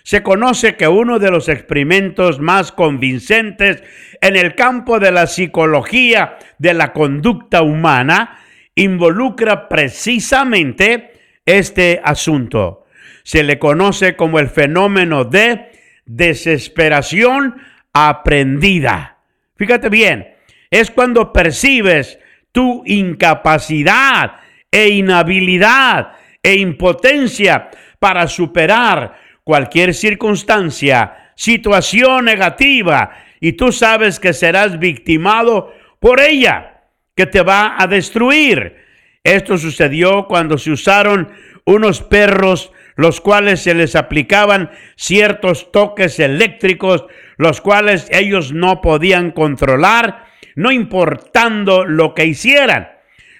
Se 0.03 0.21
conoce 0.21 0.75
que 0.75 0.89
uno 0.89 1.17
de 1.17 1.31
los 1.31 1.47
experimentos 1.47 2.39
más 2.39 2.73
convincentes 2.73 3.81
en 4.19 4.35
el 4.35 4.53
campo 4.53 4.99
de 4.99 5.13
la 5.13 5.27
psicología 5.27 6.37
de 6.57 6.73
la 6.73 6.91
conducta 6.91 7.61
humana 7.61 8.39
involucra 8.75 9.69
precisamente 9.69 11.13
este 11.45 12.01
asunto. 12.03 12.85
Se 13.23 13.43
le 13.43 13.57
conoce 13.59 14.17
como 14.17 14.39
el 14.39 14.49
fenómeno 14.49 15.23
de 15.23 15.71
desesperación 16.05 17.55
aprendida. 17.93 19.19
Fíjate 19.55 19.87
bien, 19.87 20.35
es 20.69 20.91
cuando 20.91 21.31
percibes 21.31 22.19
tu 22.51 22.83
incapacidad 22.85 24.33
e 24.69 24.89
inhabilidad 24.89 26.11
e 26.41 26.55
impotencia 26.55 27.69
para 27.99 28.27
superar 28.27 29.22
cualquier 29.43 29.93
circunstancia, 29.93 31.31
situación 31.35 32.25
negativa, 32.25 33.11
y 33.39 33.53
tú 33.53 33.71
sabes 33.71 34.19
que 34.19 34.33
serás 34.33 34.79
victimado 34.79 35.73
por 35.99 36.21
ella, 36.21 36.83
que 37.15 37.25
te 37.25 37.41
va 37.41 37.75
a 37.77 37.87
destruir. 37.87 38.77
Esto 39.23 39.57
sucedió 39.57 40.27
cuando 40.27 40.57
se 40.57 40.71
usaron 40.71 41.31
unos 41.65 42.01
perros 42.01 42.71
los 42.95 43.21
cuales 43.21 43.61
se 43.61 43.73
les 43.73 43.95
aplicaban 43.95 44.71
ciertos 44.95 45.71
toques 45.71 46.19
eléctricos, 46.19 47.05
los 47.37 47.61
cuales 47.61 48.07
ellos 48.11 48.53
no 48.53 48.81
podían 48.81 49.31
controlar, 49.31 50.25
no 50.55 50.71
importando 50.71 51.85
lo 51.85 52.13
que 52.13 52.25
hicieran. 52.25 52.89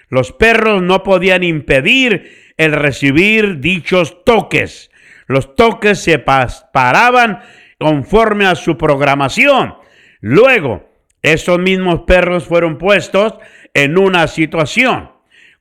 Los 0.08 0.32
perros 0.32 0.82
no 0.82 1.02
podían 1.02 1.42
impedir 1.42 2.52
el 2.56 2.72
recibir 2.72 3.60
dichos 3.60 4.24
toques. 4.24 4.90
Los 5.26 5.54
toques 5.56 6.00
se 6.00 6.18
paraban 6.18 7.40
conforme 7.78 8.46
a 8.46 8.54
su 8.54 8.76
programación. 8.76 9.74
Luego, 10.20 10.88
esos 11.22 11.58
mismos 11.58 12.02
perros 12.06 12.44
fueron 12.44 12.78
puestos 12.78 13.34
en 13.72 13.98
una 13.98 14.26
situación 14.26 15.14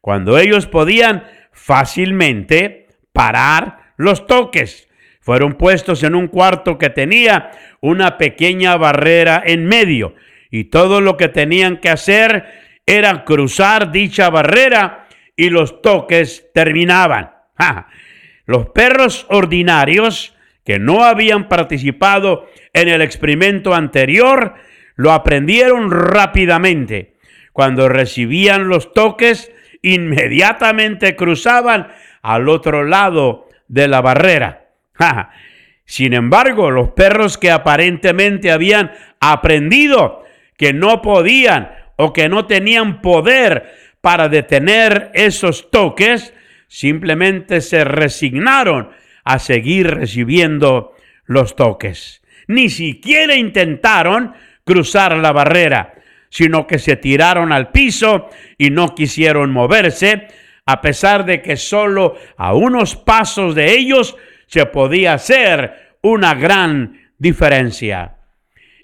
cuando 0.03 0.37
ellos 0.37 0.67
podían 0.67 1.23
fácilmente 1.53 2.87
parar 3.13 3.93
los 3.95 4.27
toques 4.27 4.89
fueron 5.21 5.53
puestos 5.53 6.03
en 6.03 6.13
un 6.13 6.27
cuarto 6.27 6.77
que 6.77 6.89
tenía 6.89 7.51
una 7.79 8.17
pequeña 8.17 8.75
barrera 8.75 9.41
en 9.45 9.65
medio 9.65 10.13
y 10.51 10.65
todo 10.65 10.99
lo 10.99 11.15
que 11.15 11.29
tenían 11.29 11.77
que 11.77 11.89
hacer 11.89 12.43
era 12.85 13.23
cruzar 13.23 13.93
dicha 13.93 14.29
barrera 14.29 15.07
y 15.37 15.49
los 15.49 15.81
toques 15.81 16.51
terminaban. 16.53 17.31
Los 18.45 18.67
perros 18.67 19.25
ordinarios 19.29 20.35
que 20.65 20.79
no 20.79 21.03
habían 21.03 21.47
participado 21.49 22.47
en 22.73 22.89
el 22.89 23.01
experimento 23.01 23.73
anterior 23.73 24.55
lo 24.95 25.11
aprendieron 25.11 25.91
rápidamente. 25.91 27.15
Cuando 27.51 27.89
recibían 27.89 28.67
los 28.67 28.93
toques, 28.93 29.51
inmediatamente 29.81 31.15
cruzaban 31.15 31.89
al 32.21 32.49
otro 32.49 32.83
lado 32.83 33.47
de 33.67 33.87
la 33.87 34.01
barrera. 34.01 34.71
Sin 35.85 36.13
embargo, 36.13 36.71
los 36.71 36.91
perros 36.91 37.37
que 37.37 37.51
aparentemente 37.51 38.51
habían 38.51 38.91
aprendido 39.19 40.23
que 40.57 40.73
no 40.73 41.01
podían 41.01 41.71
o 41.97 42.13
que 42.13 42.29
no 42.29 42.45
tenían 42.45 43.01
poder 43.01 43.73
para 44.01 44.29
detener 44.29 45.11
esos 45.13 45.69
toques, 45.71 46.33
simplemente 46.73 47.61
se 47.61 47.83
resignaron 47.83 48.89
a 49.23 49.37
seguir 49.37 49.91
recibiendo 49.91 50.95
los 51.25 51.55
toques. 51.55 52.23
Ni 52.47 52.71
siquiera 52.71 53.35
intentaron 53.35 54.33
cruzar 54.63 55.15
la 55.17 55.31
barrera, 55.31 55.93
sino 56.29 56.65
que 56.65 56.79
se 56.79 56.95
tiraron 56.95 57.51
al 57.51 57.69
piso 57.69 58.27
y 58.57 58.71
no 58.71 58.95
quisieron 58.95 59.51
moverse, 59.51 60.29
a 60.65 60.81
pesar 60.81 61.25
de 61.25 61.43
que 61.43 61.57
solo 61.57 62.15
a 62.37 62.55
unos 62.55 62.95
pasos 62.95 63.53
de 63.53 63.71
ellos 63.71 64.17
se 64.47 64.65
podía 64.65 65.13
hacer 65.13 65.97
una 66.01 66.33
gran 66.33 67.11
diferencia. 67.19 68.15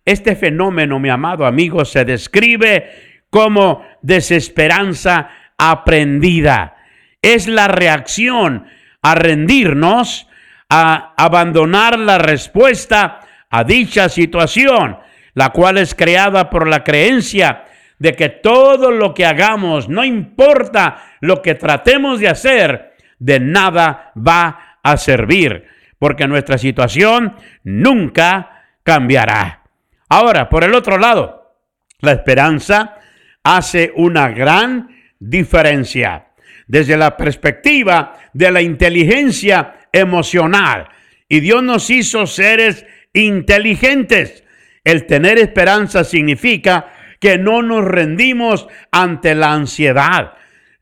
Este 0.05 0.35
fenómeno, 0.35 0.99
mi 0.99 1.09
amado 1.09 1.43
amigo, 1.43 1.83
se 1.85 2.05
describe 2.05 2.91
como 3.31 3.83
desesperanza 4.03 5.31
aprendida. 5.57 6.75
Es 7.21 7.47
la 7.47 7.67
reacción 7.67 8.65
a 9.01 9.15
rendirnos, 9.15 10.27
a 10.69 11.13
abandonar 11.17 11.99
la 11.99 12.17
respuesta 12.17 13.21
a 13.49 13.63
dicha 13.63 14.09
situación, 14.09 14.97
la 15.33 15.49
cual 15.49 15.77
es 15.77 15.95
creada 15.95 16.49
por 16.49 16.67
la 16.67 16.83
creencia 16.83 17.65
de 17.97 18.13
que 18.15 18.29
todo 18.29 18.91
lo 18.91 19.13
que 19.13 19.25
hagamos, 19.25 19.89
no 19.89 20.05
importa 20.05 21.03
lo 21.19 21.41
que 21.41 21.55
tratemos 21.55 22.19
de 22.19 22.29
hacer, 22.29 22.93
de 23.19 23.39
nada 23.39 24.11
va 24.15 24.77
a 24.81 24.97
servir, 24.97 25.65
porque 25.97 26.27
nuestra 26.27 26.57
situación 26.57 27.35
nunca 27.63 28.63
cambiará. 28.83 29.63
Ahora, 30.07 30.49
por 30.49 30.63
el 30.63 30.73
otro 30.73 30.97
lado, 30.97 31.57
la 31.99 32.13
esperanza 32.13 32.95
hace 33.43 33.91
una 33.95 34.29
gran 34.29 34.89
diferencia 35.19 36.28
desde 36.69 36.95
la 36.95 37.17
perspectiva 37.17 38.13
de 38.31 38.51
la 38.51 38.61
inteligencia 38.61 39.73
emocional. 39.91 40.87
Y 41.27 41.39
Dios 41.41 41.63
nos 41.63 41.89
hizo 41.89 42.27
seres 42.27 42.85
inteligentes. 43.11 44.43
El 44.83 45.07
tener 45.07 45.39
esperanza 45.39 46.03
significa 46.03 46.93
que 47.19 47.39
no 47.39 47.63
nos 47.63 47.83
rendimos 47.83 48.67
ante 48.91 49.33
la 49.33 49.51
ansiedad. 49.51 50.33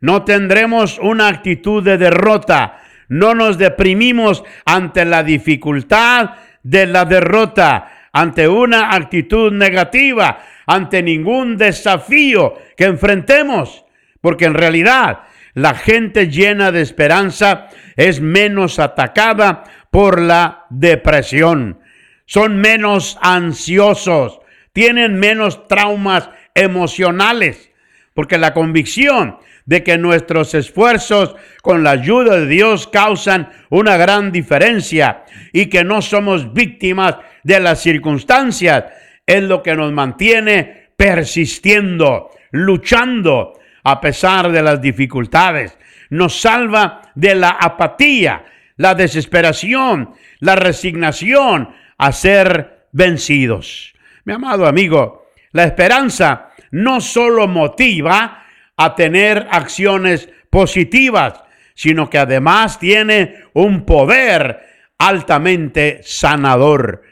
No 0.02 0.26
tendremos 0.26 1.00
una 1.00 1.30
actitud 1.30 1.82
de 1.82 1.98
derrota. 1.98 2.82
No 3.08 3.34
nos 3.34 3.58
deprimimos 3.58 4.44
ante 4.66 5.06
la 5.06 5.24
dificultad 5.24 6.32
de 6.64 6.86
la 6.86 7.06
derrota, 7.06 8.10
ante 8.12 8.46
una 8.50 8.94
actitud 8.94 9.54
negativa, 9.54 10.40
ante 10.66 11.02
ningún 11.02 11.56
desafío 11.56 12.56
que 12.76 12.84
enfrentemos. 12.84 13.86
Porque 14.20 14.46
en 14.46 14.54
realidad 14.54 15.20
la 15.58 15.74
gente 15.74 16.30
llena 16.30 16.72
de 16.72 16.84
esperanza 16.84 17.70
es 17.96 18.22
menos 18.22 18.78
atacada 18.78 19.64
por 19.90 20.22
la 20.22 20.68
depresión. 20.70 21.80
Son 22.28 22.58
menos 22.58 23.18
ansiosos, 23.24 24.40
tienen 24.72 25.18
menos 25.20 25.68
traumas 25.68 26.30
emocionales, 26.54 27.72
porque 28.14 28.38
la 28.38 28.54
convicción 28.54 29.40
de 29.66 29.82
que 29.82 29.98
nuestros 29.98 30.54
esfuerzos 30.54 31.36
con 31.64 31.84
la 31.84 31.90
ayuda 31.90 32.38
de 32.38 32.46
Dios 32.46 32.88
causan 32.88 33.50
una 33.72 33.98
gran 33.98 34.32
diferencia 34.32 35.24
y 35.54 35.72
que 35.72 35.84
no 35.84 36.04
somos 36.04 36.54
víctimas 36.54 37.16
de 37.42 37.60
las 37.60 37.82
circunstancias 37.82 38.84
es 39.26 39.42
lo 39.42 39.64
que 39.64 39.76
nos 39.76 39.92
mantiene 39.92 40.92
persistiendo, 40.96 42.30
luchando 42.52 43.58
a 43.88 44.02
pesar 44.02 44.52
de 44.52 44.62
las 44.62 44.82
dificultades. 44.82 45.78
Nos 46.10 46.42
salva 46.42 47.04
de 47.16 47.36
la 47.36 47.52
apatía, 47.52 48.44
la 48.76 48.96
desesperación, 48.96 50.14
la 50.42 50.58
resignación 50.58 51.70
a 51.98 52.12
ser 52.12 52.90
vencidos. 52.92 53.94
Mi 54.26 54.34
amado 54.34 54.68
amigo, 54.68 55.30
la 55.54 55.64
esperanza 55.64 56.50
no 56.72 57.00
solo 57.00 57.48
motiva 57.48 58.44
a 58.76 58.94
tener 58.94 59.48
acciones 59.50 60.28
positivas, 60.50 61.42
sino 61.74 62.10
que 62.10 62.18
además 62.18 62.80
tiene 62.80 63.36
un 63.54 63.86
poder 63.86 64.64
altamente 64.98 66.02
sanador. 66.04 67.04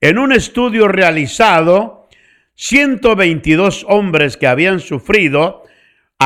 En 0.00 0.16
un 0.16 0.32
estudio 0.32 0.88
realizado, 0.88 2.08
122 2.54 3.84
hombres 3.86 4.38
que 4.38 4.46
habían 4.46 4.80
sufrido 4.80 5.61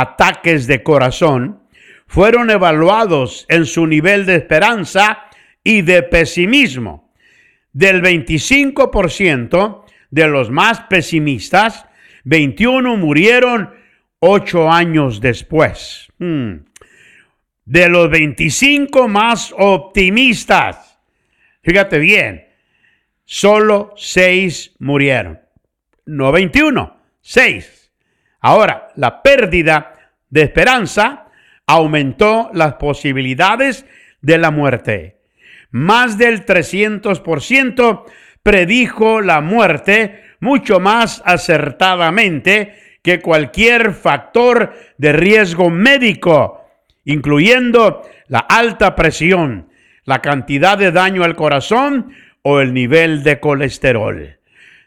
ataques 0.00 0.66
de 0.66 0.82
corazón 0.82 1.62
fueron 2.06 2.50
evaluados 2.50 3.46
en 3.48 3.66
su 3.66 3.86
nivel 3.86 4.26
de 4.26 4.36
esperanza 4.36 5.24
y 5.64 5.82
de 5.82 6.02
pesimismo. 6.02 7.12
Del 7.72 8.02
25%, 8.02 9.84
de 10.10 10.28
los 10.28 10.50
más 10.50 10.80
pesimistas, 10.82 11.86
21 12.24 12.96
murieron 12.96 13.74
ocho 14.18 14.70
años 14.70 15.20
después. 15.20 16.08
Hmm. 16.18 16.64
De 17.64 17.88
los 17.88 18.08
25 18.10 19.08
más 19.08 19.52
optimistas, 19.58 21.00
fíjate 21.62 21.98
bien, 21.98 22.46
solo 23.24 23.92
seis 23.96 24.74
murieron. 24.78 25.40
No 26.06 26.30
21, 26.30 26.96
seis. 27.20 27.75
Ahora, 28.46 28.90
la 28.94 29.24
pérdida 29.24 30.12
de 30.30 30.42
esperanza 30.42 31.24
aumentó 31.66 32.48
las 32.54 32.74
posibilidades 32.74 33.86
de 34.20 34.38
la 34.38 34.52
muerte. 34.52 35.16
Más 35.72 36.16
del 36.16 36.46
300% 36.46 38.04
predijo 38.44 39.20
la 39.20 39.40
muerte 39.40 40.22
mucho 40.38 40.78
más 40.78 41.24
acertadamente 41.24 42.76
que 43.02 43.20
cualquier 43.20 43.94
factor 43.94 44.74
de 44.96 45.12
riesgo 45.12 45.68
médico, 45.68 46.68
incluyendo 47.04 48.02
la 48.28 48.38
alta 48.38 48.94
presión, 48.94 49.70
la 50.04 50.22
cantidad 50.22 50.78
de 50.78 50.92
daño 50.92 51.24
al 51.24 51.34
corazón 51.34 52.12
o 52.42 52.60
el 52.60 52.72
nivel 52.72 53.24
de 53.24 53.40
colesterol. 53.40 54.38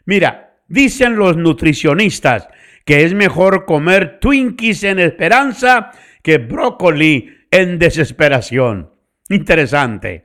Mira, 0.06 0.54
dicen 0.66 1.16
los 1.16 1.36
nutricionistas 1.36 2.48
que 2.84 3.04
es 3.04 3.14
mejor 3.14 3.64
comer 3.64 4.18
Twinkies 4.20 4.84
en 4.84 4.98
esperanza 4.98 5.90
que 6.22 6.38
brócoli 6.38 7.38
en 7.50 7.78
desesperación. 7.78 8.90
Interesante. 9.28 10.24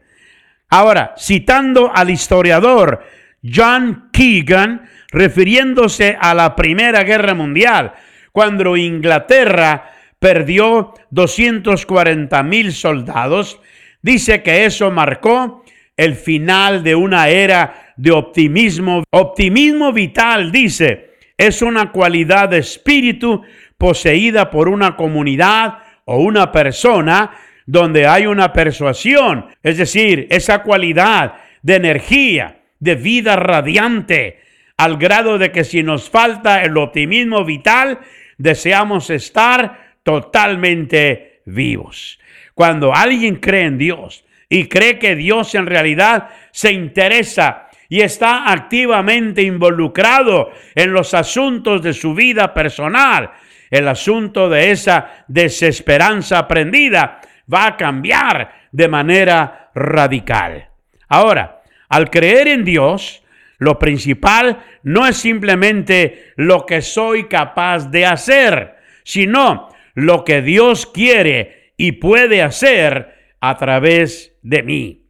Ahora, 0.70 1.14
citando 1.18 1.92
al 1.94 2.10
historiador 2.10 3.04
John 3.44 4.10
Keegan, 4.12 4.90
refiriéndose 5.12 6.18
a 6.20 6.34
la 6.34 6.56
Primera 6.56 7.04
Guerra 7.04 7.34
Mundial, 7.34 7.94
cuando 8.32 8.76
Inglaterra 8.76 9.92
perdió 10.20 10.94
240 11.12 12.44
mil 12.44 12.74
soldados, 12.74 13.60
dice 14.02 14.42
que 14.42 14.66
eso 14.66 14.92
marcó 14.92 15.64
el 15.96 16.16
final 16.16 16.84
de 16.84 16.96
una 16.96 17.30
era 17.30 17.94
de 17.96 18.12
optimismo. 18.12 19.04
Optimismo 19.12 19.94
vital, 19.94 20.52
dice, 20.52 21.05
es 21.38 21.62
una 21.62 21.92
cualidad 21.92 22.50
de 22.50 22.60
espíritu 22.60 23.44
poseída 23.78 24.50
por 24.50 24.70
una 24.70 24.96
comunidad 24.96 25.80
o 26.06 26.18
una 26.18 26.52
persona 26.52 27.32
donde 27.66 28.08
hay 28.08 28.28
una 28.28 28.54
persuasión, 28.54 29.48
es 29.64 29.78
decir, 29.78 30.28
esa 30.30 30.62
cualidad 30.62 31.36
de 31.62 31.76
energía, 31.76 32.60
de 32.80 32.96
vida 32.96 33.36
radiante, 33.36 34.40
al 34.78 34.98
grado 34.98 35.38
de 35.38 35.52
que 35.52 35.64
si 35.64 35.84
nos 35.84 36.10
falta 36.10 36.64
el 36.64 36.78
optimismo 36.78 37.44
vital, 37.44 38.00
deseamos 38.38 39.10
estar 39.10 39.96
totalmente 40.04 41.42
vivos. 41.46 42.20
Cuando 42.54 42.94
alguien 42.94 43.38
cree 43.38 43.64
en 43.64 43.78
Dios 43.78 44.26
y 44.50 44.68
cree 44.68 45.00
que 45.00 45.16
Dios 45.16 45.56
en 45.56 45.66
realidad 45.66 46.30
se 46.52 46.72
interesa 46.72 47.65
y 47.90 48.02
está 48.02 48.52
activamente 48.52 49.42
involucrado 49.42 50.52
en 50.74 50.92
los 50.94 51.14
asuntos 51.14 51.82
de 51.82 51.94
su 51.94 52.14
vida 52.14 52.54
personal, 52.54 53.32
el 53.70 53.88
asunto 53.88 54.50
de 54.50 54.72
esa 54.72 55.26
desesperanza 55.28 56.40
aprendida 56.40 57.22
va 57.52 57.68
a 57.68 57.78
cambiar 57.78 58.68
de 58.72 58.88
manera 58.88 59.72
radical. 59.76 60.70
Ahora, 61.08 61.62
al 61.90 62.10
creer 62.10 62.48
en 62.48 62.64
Dios, 62.66 63.24
Lo 63.58 63.80
principal 63.80 64.64
no 64.84 65.08
es 65.08 65.18
simplemente 65.18 66.34
lo 66.36 66.66
que 66.66 66.82
soy 66.82 67.28
capaz 67.28 67.90
de 67.90 68.06
hacer, 68.06 68.76
sino 69.04 69.70
lo 69.94 70.24
que 70.26 70.42
Dios 70.42 70.86
quiere 70.86 71.74
y 71.78 71.94
puede 71.94 72.42
hacer 72.42 73.16
a 73.40 73.56
través 73.58 74.38
de 74.42 74.64
mí. 74.64 75.06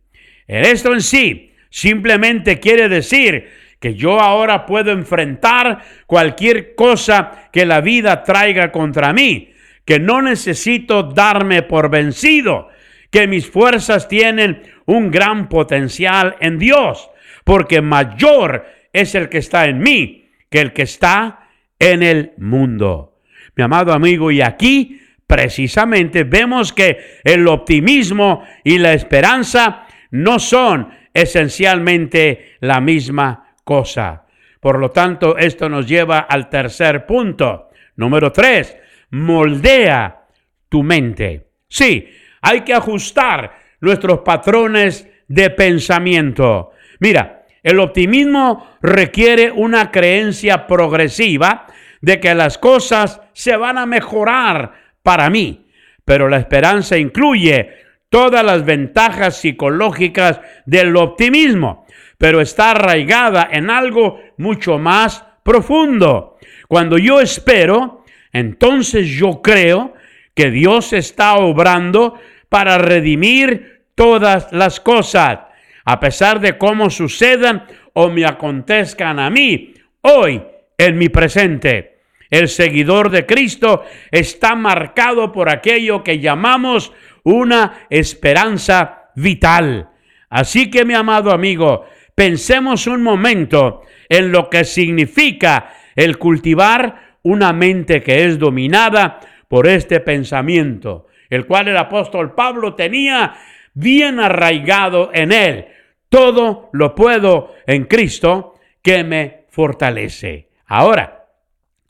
Esto 0.47 0.93
en 0.93 1.01
sí 1.01 1.54
simplemente 1.75 2.61
quiere 2.61 2.87
decir 2.87 3.49
que 3.81 3.95
yo 3.95 4.21
ahora 4.21 4.65
puedo 4.65 4.93
enfrentar 4.93 5.83
cualquier 6.07 6.73
cosa 6.73 7.49
que 7.51 7.65
la 7.65 7.81
vida 7.81 8.23
traiga 8.23 8.71
contra 8.71 9.11
mí, 9.11 9.51
que 9.83 9.99
no 9.99 10.21
necesito 10.21 11.03
darme 11.03 11.63
por 11.63 11.89
vencido, 11.89 12.69
que 13.11 13.27
mis 13.27 13.49
fuerzas 13.49 14.07
tienen 14.07 14.63
un 14.85 15.11
gran 15.11 15.49
potencial 15.49 16.37
en 16.39 16.59
Dios, 16.59 17.09
porque 17.43 17.81
mayor 17.81 18.65
es 18.93 19.13
el 19.13 19.27
que 19.27 19.39
está 19.39 19.65
en 19.65 19.79
mí 19.79 20.29
que 20.49 20.61
el 20.61 20.71
que 20.71 20.83
está 20.83 21.49
en 21.77 22.03
el 22.03 22.31
mundo. 22.37 23.17
Mi 23.57 23.65
amado 23.65 23.91
amigo, 23.91 24.31
y 24.31 24.41
aquí 24.41 25.01
precisamente 25.27 26.23
vemos 26.23 26.71
que 26.71 27.19
el 27.25 27.45
optimismo 27.49 28.45
y 28.63 28.77
la 28.77 28.93
esperanza 28.93 29.87
no 30.11 30.39
son 30.39 31.04
esencialmente 31.15 32.57
la 32.59 32.79
misma 32.81 33.55
cosa. 33.63 34.25
Por 34.59 34.77
lo 34.77 34.91
tanto, 34.91 35.37
esto 35.37 35.69
nos 35.69 35.87
lleva 35.87 36.19
al 36.19 36.49
tercer 36.49 37.05
punto. 37.05 37.69
Número 37.95 38.31
tres, 38.31 38.75
moldea 39.11 40.27
tu 40.69 40.83
mente. 40.83 41.47
Sí, 41.67 42.07
hay 42.41 42.61
que 42.61 42.73
ajustar 42.73 43.57
nuestros 43.79 44.19
patrones 44.19 45.09
de 45.27 45.49
pensamiento. 45.49 46.71
Mira, 46.99 47.45
el 47.63 47.79
optimismo 47.79 48.77
requiere 48.81 49.51
una 49.51 49.91
creencia 49.91 50.67
progresiva 50.67 51.67
de 52.01 52.19
que 52.19 52.35
las 52.35 52.57
cosas 52.57 53.21
se 53.33 53.55
van 53.55 53.77
a 53.77 53.85
mejorar 53.85 54.73
para 55.01 55.29
mí, 55.29 55.67
pero 56.03 56.27
la 56.27 56.37
esperanza 56.37 56.97
incluye 56.97 57.84
todas 58.09 58.43
las 58.43 58.65
ventajas 58.65 59.37
psicológicas 59.37 60.39
del 60.65 60.95
optimismo, 60.95 61.85
pero 62.17 62.41
está 62.41 62.71
arraigada 62.71 63.47
en 63.51 63.69
algo 63.69 64.19
mucho 64.37 64.77
más 64.77 65.25
profundo. 65.43 66.37
Cuando 66.67 66.97
yo 66.97 67.21
espero, 67.21 68.03
entonces 68.31 69.07
yo 69.07 69.41
creo 69.41 69.93
que 70.33 70.51
Dios 70.51 70.93
está 70.93 71.35
obrando 71.35 72.19
para 72.49 72.77
redimir 72.77 73.83
todas 73.95 74.51
las 74.51 74.79
cosas, 74.79 75.39
a 75.85 75.99
pesar 75.99 76.39
de 76.39 76.57
cómo 76.57 76.89
sucedan 76.89 77.65
o 77.93 78.09
me 78.09 78.25
acontezcan 78.25 79.19
a 79.19 79.29
mí 79.29 79.73
hoy 80.01 80.41
en 80.77 80.97
mi 80.97 81.09
presente. 81.09 81.99
El 82.29 82.49
seguidor 82.49 83.09
de 83.09 83.25
Cristo 83.25 83.83
está 84.11 84.55
marcado 84.55 85.31
por 85.31 85.49
aquello 85.49 86.03
que 86.03 86.19
llamamos 86.19 86.91
una 87.25 87.87
esperanza 87.89 89.09
vital. 89.15 89.89
Así 90.29 90.69
que 90.71 90.85
mi 90.85 90.93
amado 90.93 91.31
amigo, 91.31 91.85
pensemos 92.13 92.87
un 92.87 93.03
momento 93.03 93.81
en 94.07 94.31
lo 94.31 94.49
que 94.49 94.63
significa 94.63 95.73
el 95.95 96.17
cultivar 96.17 97.17
una 97.23 97.51
mente 97.53 98.01
que 98.01 98.25
es 98.25 98.37
dominada 98.39 99.19
por 99.47 99.67
este 99.67 99.99
pensamiento, 99.99 101.07
el 101.29 101.45
cual 101.45 101.67
el 101.67 101.77
apóstol 101.77 102.33
Pablo 102.33 102.75
tenía 102.75 103.35
bien 103.73 104.19
arraigado 104.19 105.09
en 105.13 105.31
él. 105.31 105.65
Todo 106.09 106.69
lo 106.73 106.93
puedo 106.93 107.53
en 107.65 107.85
Cristo 107.85 108.55
que 108.81 109.03
me 109.03 109.45
fortalece. 109.49 110.49
Ahora, 110.67 111.25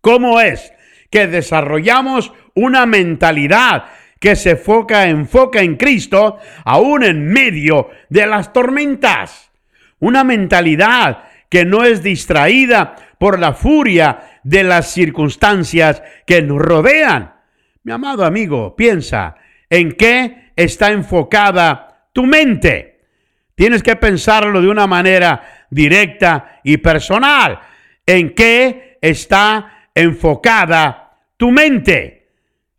¿cómo 0.02 0.40
es 0.40 0.72
que 1.10 1.28
desarrollamos 1.28 2.32
una 2.54 2.86
mentalidad 2.86 3.86
que 4.26 4.36
se 4.36 4.50
enfoca, 4.50 5.08
enfoca 5.08 5.62
en 5.62 5.76
Cristo 5.76 6.40
aún 6.64 7.04
en 7.04 7.28
medio 7.28 7.92
de 8.10 8.26
las 8.26 8.52
tormentas? 8.52 9.52
Una 10.00 10.24
mentalidad 10.24 11.26
que 11.48 11.64
no 11.64 11.84
es 11.84 12.02
distraída 12.02 12.96
por 13.20 13.38
la 13.38 13.54
furia 13.54 14.40
de 14.44 14.64
las 14.64 14.92
circunstancias 14.92 16.02
que 16.26 16.42
nos 16.42 16.58
rodean. 16.58 17.36
Mi 17.84 17.92
amado 17.92 18.26
amigo, 18.26 18.76
piensa 18.76 19.36
en 19.70 19.92
qué 19.92 20.54
está 20.56 20.90
enfocada 20.90 22.08
tu 22.12 22.26
mente. 22.26 23.02
Tienes 23.54 23.84
que 23.84 23.96
pensarlo 23.96 24.60
de 24.60 24.70
una 24.70 24.88
manera 24.88 25.68
directa 25.70 26.62
y 26.64 26.78
personal. 26.78 27.60
¿En 28.08 28.34
qué 28.34 28.98
está 29.00 29.90
enfocada 29.94 31.20
tu 31.38 31.52
mente? 31.52 32.30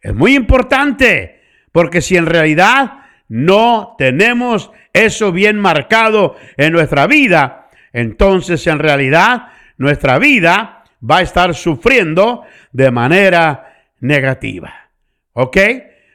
Es 0.01 0.13
muy 0.13 0.35
importante, 0.35 1.36
porque 1.77 2.01
si 2.01 2.17
en 2.17 2.25
realidad 2.25 3.01
no 3.29 3.97
tenemos 3.99 4.71
eso 4.95 5.31
bien 5.31 5.59
marcado 5.59 6.35
en 6.57 6.73
nuestra 6.73 7.07
vida, 7.07 7.69
entonces 7.93 8.67
en 8.67 8.79
realidad 8.79 9.49
nuestra 9.77 10.19
vida 10.19 10.85
va 11.03 11.19
a 11.19 11.21
estar 11.21 11.55
sufriendo 11.55 12.45
de 12.73 12.91
manera 12.91 13.75
negativa. 14.01 14.89
¿Ok? 15.35 15.59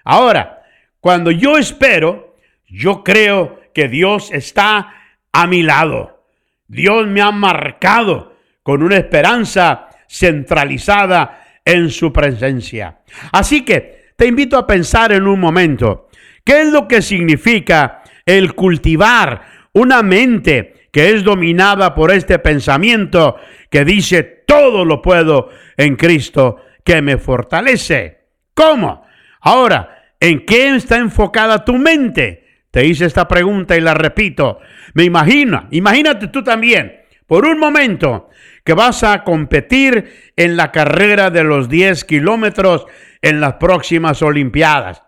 Ahora, 0.04 0.64
cuando 1.00 1.30
yo 1.30 1.60
espero, 1.60 2.36
yo 2.68 3.04
creo 3.04 3.62
que 3.72 3.88
Dios 3.88 4.32
está 4.32 4.96
a 5.32 5.46
mi 5.46 5.62
lado. 5.62 6.26
Dios 6.68 7.06
me 7.06 7.22
ha 7.22 7.30
marcado 7.30 8.36
con 8.64 8.82
una 8.82 8.98
esperanza 8.98 9.90
centralizada 10.10 11.60
en 11.64 11.92
su 11.92 12.12
presencia. 12.12 13.02
Así 13.32 13.64
que 13.64 14.01
te 14.22 14.28
invito 14.28 14.56
a 14.56 14.68
pensar 14.68 15.12
en 15.14 15.26
un 15.26 15.40
momento, 15.40 16.08
¿qué 16.44 16.62
es 16.62 16.68
lo 16.72 16.88
que 16.88 17.02
significa 17.02 18.04
el 18.24 18.54
cultivar 18.54 19.42
una 19.74 20.04
mente 20.04 20.90
que 20.92 21.10
es 21.10 21.24
dominada 21.24 21.96
por 21.96 22.12
este 22.12 22.38
pensamiento 22.38 23.38
que 23.72 23.84
dice, 23.84 24.22
todo 24.46 24.86
lo 24.86 25.02
puedo 25.02 25.50
en 25.76 25.96
Cristo 25.96 26.58
que 26.86 27.02
me 27.02 27.18
fortalece? 27.18 28.20
¿Cómo? 28.54 29.08
Ahora, 29.40 30.14
¿en 30.20 30.46
qué 30.46 30.76
está 30.76 30.98
enfocada 30.98 31.66
tu 31.66 31.80
mente? 31.80 32.46
Te 32.70 32.86
hice 32.86 33.06
esta 33.06 33.28
pregunta 33.28 33.76
y 33.76 33.82
la 33.82 33.96
repito. 33.96 34.60
Me 34.94 35.04
imagino, 35.04 35.68
imagínate 35.72 36.28
tú 36.28 36.44
también, 36.44 36.96
por 37.26 37.48
un 37.48 37.58
momento, 37.58 38.30
que 38.64 38.74
vas 38.74 39.04
a 39.04 39.24
competir 39.24 40.32
en 40.36 40.58
la 40.58 40.72
carrera 40.72 41.32
de 41.32 41.44
los 41.44 41.70
10 41.70 42.06
kilómetros 42.06 42.86
en 43.22 43.40
las 43.40 43.56
próximas 43.56 44.22
Olimpiadas. 44.22 45.04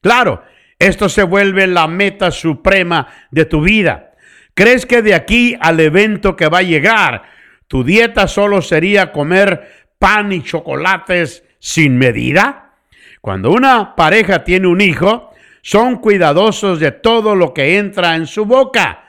Claro, 0.00 0.42
esto 0.78 1.08
se 1.08 1.22
vuelve 1.22 1.66
la 1.66 1.88
meta 1.88 2.30
suprema 2.30 3.08
de 3.30 3.44
tu 3.44 3.60
vida. 3.60 4.12
¿Crees 4.54 4.86
que 4.86 5.02
de 5.02 5.14
aquí 5.14 5.56
al 5.60 5.80
evento 5.80 6.36
que 6.36 6.48
va 6.48 6.58
a 6.58 6.62
llegar, 6.62 7.22
tu 7.66 7.84
dieta 7.84 8.26
solo 8.26 8.62
sería 8.62 9.12
comer 9.12 9.88
pan 9.98 10.32
y 10.32 10.42
chocolates 10.42 11.44
sin 11.58 11.98
medida? 11.98 12.74
Cuando 13.20 13.50
una 13.50 13.94
pareja 13.94 14.44
tiene 14.44 14.68
un 14.68 14.80
hijo, 14.80 15.30
son 15.62 15.96
cuidadosos 15.96 16.80
de 16.80 16.92
todo 16.92 17.34
lo 17.34 17.52
que 17.52 17.78
entra 17.78 18.16
en 18.16 18.26
su 18.26 18.46
boca. 18.46 19.04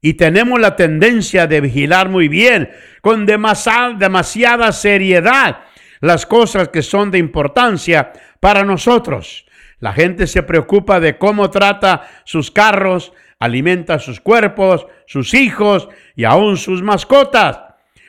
Y 0.00 0.14
tenemos 0.14 0.60
la 0.60 0.76
tendencia 0.76 1.46
de 1.46 1.60
vigilar 1.60 2.08
muy 2.08 2.28
bien, 2.28 2.70
con 3.00 3.24
demasiada, 3.24 4.72
seriedad, 4.72 5.60
las 6.04 6.26
cosas 6.26 6.68
que 6.68 6.82
son 6.82 7.10
de 7.10 7.18
importancia 7.18 8.12
para 8.38 8.62
nosotros. 8.62 9.46
La 9.78 9.94
gente 9.94 10.26
se 10.26 10.42
preocupa 10.42 11.00
de 11.00 11.16
cómo 11.16 11.50
trata 11.50 12.02
sus 12.24 12.50
carros, 12.50 13.14
alimenta 13.38 13.98
sus 13.98 14.20
cuerpos, 14.20 14.86
sus 15.06 15.32
hijos 15.32 15.88
y 16.14 16.24
aún 16.24 16.58
sus 16.58 16.82
mascotas. 16.82 17.60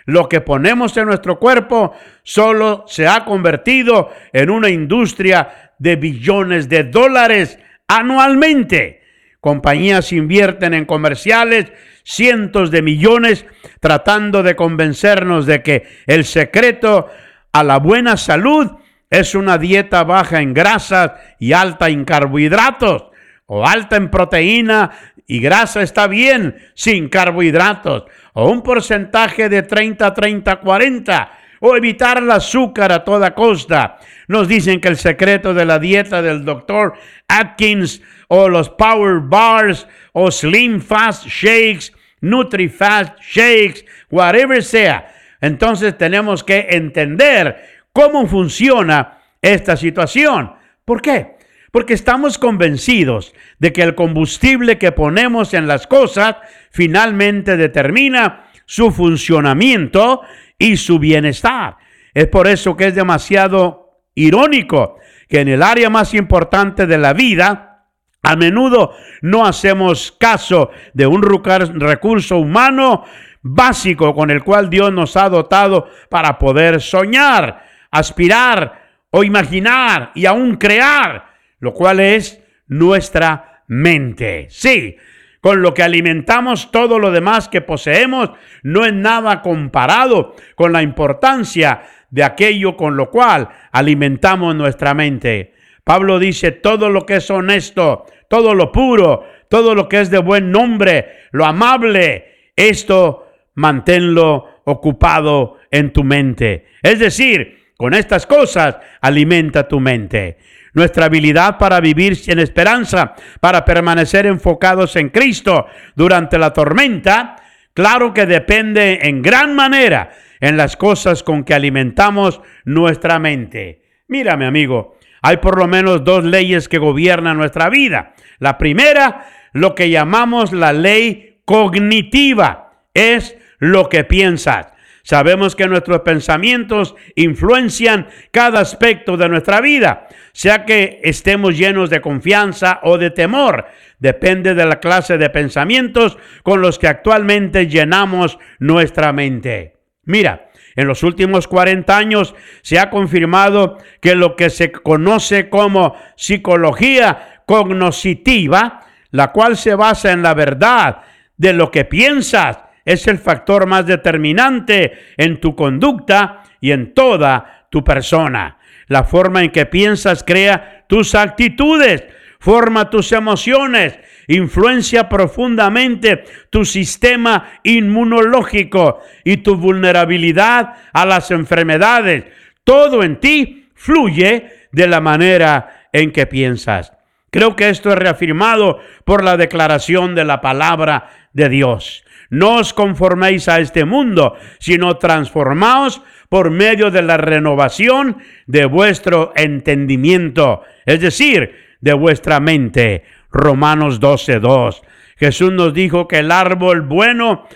Lo 0.06 0.28
que 0.28 0.42
ponemos 0.42 0.96
en 0.98 1.06
nuestro 1.06 1.40
cuerpo 1.40 1.94
solo 2.24 2.84
se 2.86 3.08
ha 3.08 3.24
convertido 3.24 4.10
en 4.34 4.50
una 4.50 4.70
industria 4.70 5.72
de 5.80 5.96
billones 5.96 6.68
de 6.68 6.84
dólares 6.84 7.60
anualmente. 7.88 9.04
Compañías 9.40 10.12
invierten 10.12 10.74
en 10.74 10.86
comerciales 10.86 11.72
cientos 12.04 12.72
de 12.72 12.82
millones 12.82 13.46
tratando 13.80 14.44
de 14.44 14.56
convencernos 14.56 15.46
de 15.46 15.64
que 15.64 15.88
el 16.08 16.26
secreto 16.26 17.10
a 17.56 17.64
la 17.64 17.80
buena 17.80 18.18
salud 18.18 18.70
es 19.10 19.34
una 19.34 19.58
dieta 19.58 20.04
baja 20.04 20.42
en 20.42 20.54
grasas 20.54 21.14
y 21.40 21.54
alta 21.54 21.88
en 21.88 22.04
carbohidratos 22.04 23.06
o 23.46 23.66
alta 23.66 23.96
en 23.96 24.12
proteína 24.12 24.92
y 25.26 25.40
grasa 25.40 25.82
está 25.82 26.08
bien 26.08 26.58
sin 26.74 27.08
carbohidratos 27.08 28.04
o 28.34 28.50
un 28.50 28.62
porcentaje 28.62 29.48
de 29.48 29.64
30, 29.64 30.14
30, 30.14 30.60
40 30.60 31.32
o 31.62 31.78
evitar 31.78 32.18
el 32.18 32.30
azúcar 32.30 32.92
a 32.92 33.06
toda 33.06 33.34
costa. 33.34 34.00
Nos 34.28 34.50
dicen 34.50 34.82
que 34.82 34.90
el 34.90 34.98
secreto 34.98 35.54
de 35.54 35.64
la 35.64 35.80
dieta 35.80 36.22
del 36.22 36.44
doctor 36.44 36.96
Atkins 37.30 38.02
o 38.28 38.50
los 38.50 38.68
Power 38.68 39.22
Bars 39.22 39.88
o 40.12 40.30
Slim 40.30 40.82
Fast 40.82 41.26
Shakes 41.26 41.94
NutriFast, 42.26 43.20
shakes, 43.22 43.86
whatever 44.10 44.62
sea. 44.64 45.06
Entonces 45.46 45.96
tenemos 45.96 46.44
que 46.44 46.70
entender 46.72 47.56
cómo 47.94 48.26
funciona 48.26 49.20
esta 49.44 49.78
situación. 49.78 50.54
¿Por 50.84 51.04
qué? 51.04 51.36
Porque 51.72 51.94
estamos 51.94 52.40
convencidos 52.40 53.32
de 53.60 53.72
que 53.72 53.84
el 53.84 53.94
combustible 53.94 54.80
que 54.80 54.92
ponemos 54.92 55.54
en 55.54 55.68
las 55.68 55.86
cosas 55.86 56.38
finalmente 56.72 57.58
determina 57.58 58.48
su 58.66 58.92
funcionamiento 58.92 60.22
y 60.58 60.78
su 60.78 60.98
bienestar. 60.98 61.78
Es 62.16 62.26
por 62.26 62.48
eso 62.48 62.76
que 62.76 62.88
es 62.88 62.96
demasiado 62.96 64.00
irónico 64.16 64.98
que 65.30 65.42
en 65.42 65.50
el 65.50 65.62
área 65.62 65.92
más 65.92 66.16
importante 66.16 66.88
de 66.88 66.98
la 66.98 67.14
vida, 67.14 67.86
a 68.24 68.36
menudo 68.36 68.96
no 69.22 69.46
hacemos 69.46 70.12
caso 70.20 70.72
de 70.96 71.06
un 71.06 71.22
recurso 71.22 72.40
humano 72.40 73.04
básico 73.48 74.16
con 74.16 74.32
el 74.32 74.44
cual 74.44 74.72
Dios 74.72 74.92
nos 74.92 75.16
ha 75.16 75.30
dotado 75.30 75.88
para 76.10 76.40
poder 76.40 76.82
soñar, 76.82 77.64
aspirar 77.92 78.82
o 79.12 79.24
imaginar 79.24 80.12
y 80.16 80.26
aún 80.26 80.56
crear, 80.56 81.28
lo 81.60 81.72
cual 81.72 82.00
es 82.00 82.42
nuestra 82.66 83.64
mente. 83.68 84.48
Sí, 84.50 84.98
con 85.42 85.62
lo 85.62 85.76
que 85.76 85.84
alimentamos 85.84 86.72
todo 86.72 86.98
lo 86.98 87.12
demás 87.12 87.48
que 87.48 87.62
poseemos 87.62 88.32
no 88.64 88.84
es 88.84 88.94
nada 88.94 89.44
comparado 89.44 90.36
con 90.56 90.74
la 90.74 90.82
importancia 90.82 91.84
de 92.10 92.24
aquello 92.24 92.76
con 92.76 92.98
lo 92.98 93.12
cual 93.12 93.50
alimentamos 93.72 94.56
nuestra 94.56 94.96
mente. 94.96 95.54
Pablo 95.84 96.18
dice, 96.18 96.52
todo 96.52 96.90
lo 96.90 97.06
que 97.06 97.18
es 97.18 97.30
honesto, 97.30 98.08
todo 98.28 98.56
lo 98.56 98.72
puro, 98.72 99.24
todo 99.50 99.76
lo 99.76 99.88
que 99.88 100.02
es 100.02 100.10
de 100.10 100.18
buen 100.18 100.50
nombre, 100.50 101.28
lo 101.32 101.46
amable, 101.46 102.52
esto 102.56 103.25
manténlo 103.56 104.62
ocupado 104.66 105.58
en 105.72 105.92
tu 105.92 106.04
mente. 106.04 106.68
Es 106.82 107.00
decir, 107.00 107.66
con 107.78 107.94
estas 107.94 108.26
cosas 108.26 108.78
alimenta 109.02 109.68
tu 109.68 109.80
mente. 109.80 110.38
Nuestra 110.74 111.06
habilidad 111.06 111.58
para 111.58 111.80
vivir 111.80 112.18
en 112.28 112.40
esperanza, 112.40 113.16
para 113.40 113.64
permanecer 113.66 114.26
enfocados 114.26 114.96
en 114.98 115.10
Cristo 115.10 115.68
durante 115.96 116.38
la 116.38 116.52
tormenta, 116.52 117.38
claro 117.74 118.14
que 118.14 118.26
depende 118.26 119.00
en 119.04 119.22
gran 119.22 119.56
manera 119.56 120.12
en 120.42 120.58
las 120.58 120.76
cosas 120.76 121.24
con 121.24 121.44
que 121.44 121.54
alimentamos 121.54 122.42
nuestra 122.66 123.20
mente. 123.20 123.84
Mira, 124.08 124.36
mi 124.36 124.46
amigo, 124.46 124.98
hay 125.22 125.38
por 125.38 125.58
lo 125.58 125.68
menos 125.68 126.04
dos 126.04 126.24
leyes 126.24 126.68
que 126.68 126.78
gobiernan 126.78 127.38
nuestra 127.38 127.70
vida. 127.70 128.14
La 128.40 128.58
primera, 128.58 129.28
lo 129.54 129.76
que 129.76 129.90
llamamos 129.90 130.52
la 130.52 130.74
ley 130.74 131.42
cognitiva, 131.46 132.66
es 132.94 133.38
lo 133.72 133.90
que 133.90 134.04
piensas. 134.04 134.68
Sabemos 135.04 135.56
que 135.56 135.68
nuestros 135.68 136.00
pensamientos 136.02 136.96
influencian 137.16 138.08
cada 138.32 138.60
aspecto 138.60 139.18
de 139.18 139.30
nuestra 139.30 139.62
vida, 139.62 140.08
sea 140.34 140.66
que 140.66 141.00
estemos 141.04 141.56
llenos 141.56 141.92
de 141.92 142.02
confianza 142.02 142.80
o 142.82 142.98
de 142.98 143.12
temor. 143.12 143.68
Depende 144.00 144.56
de 144.56 144.66
la 144.66 144.80
clase 144.80 145.20
de 145.20 145.30
pensamientos 145.30 146.18
con 146.42 146.60
los 146.60 146.80
que 146.80 146.88
actualmente 146.88 147.68
llenamos 147.68 148.40
nuestra 148.58 149.14
mente. 149.14 149.78
Mira, 150.06 150.50
en 150.76 150.88
los 150.88 151.04
últimos 151.04 151.48
40 151.48 151.96
años 151.96 152.34
se 152.64 152.80
ha 152.80 152.90
confirmado 152.90 153.78
que 154.02 154.16
lo 154.16 154.36
que 154.36 154.50
se 154.50 154.72
conoce 154.72 155.50
como 155.50 155.96
psicología 156.16 157.44
cognoscitiva, 157.46 158.82
la 159.12 159.32
cual 159.32 159.56
se 159.56 159.76
basa 159.76 160.12
en 160.12 160.24
la 160.24 160.34
verdad 160.34 161.02
de 161.38 161.54
lo 161.54 161.70
que 161.70 161.86
piensas, 161.86 162.65
es 162.86 163.08
el 163.08 163.18
factor 163.18 163.66
más 163.66 163.86
determinante 163.86 164.94
en 165.18 165.42
tu 165.42 165.56
conducta 165.56 166.44
y 166.62 166.72
en 166.72 166.94
toda 166.94 167.68
tu 167.70 167.84
persona. 167.84 168.60
La 168.88 169.04
forma 169.04 169.44
en 169.44 169.52
que 169.52 169.66
piensas 169.66 170.24
crea 170.24 170.86
tus 170.88 171.16
actitudes, 171.16 172.04
forma 172.40 172.92
tus 172.92 173.12
emociones, 173.12 173.98
influencia 174.28 175.10
profundamente 175.10 176.24
tu 176.52 176.64
sistema 176.64 177.60
inmunológico 177.64 179.02
y 179.24 179.38
tu 179.38 179.56
vulnerabilidad 179.56 180.76
a 180.94 181.06
las 181.06 181.32
enfermedades. 181.32 182.26
Todo 182.64 183.04
en 183.04 183.20
ti 183.20 183.70
fluye 183.74 184.68
de 184.72 184.88
la 184.88 185.02
manera 185.02 185.88
en 185.92 186.12
que 186.12 186.28
piensas. 186.28 186.94
Creo 187.32 187.56
que 187.56 187.70
esto 187.70 187.90
es 187.90 187.98
reafirmado 187.98 188.80
por 189.04 189.24
la 189.24 189.38
declaración 189.38 190.16
de 190.16 190.24
la 190.24 190.40
palabra 190.40 191.10
de 191.34 191.50
Dios. 191.50 192.06
No 192.30 192.58
os 192.58 192.74
conforméis 192.74 193.48
a 193.48 193.60
este 193.60 193.86
mundo, 193.86 194.36
sino 194.60 194.98
transformaos 194.98 196.02
por 196.30 196.50
medio 196.50 196.92
de 196.92 197.02
la 197.02 197.18
renovación 197.18 198.18
de 198.48 198.66
vuestro 198.66 199.32
entendimiento, 199.36 200.62
es 200.86 201.02
decir, 201.02 201.56
de 201.82 201.94
vuestra 201.94 202.40
mente. 202.40 203.04
Romanos 203.32 204.00
12:2. 204.00 204.82
Jesús 205.18 205.52
nos 205.52 205.74
dijo 205.74 206.08
que 206.08 206.20
el 206.20 206.32
árbol 206.32 206.82
bueno 206.82 207.48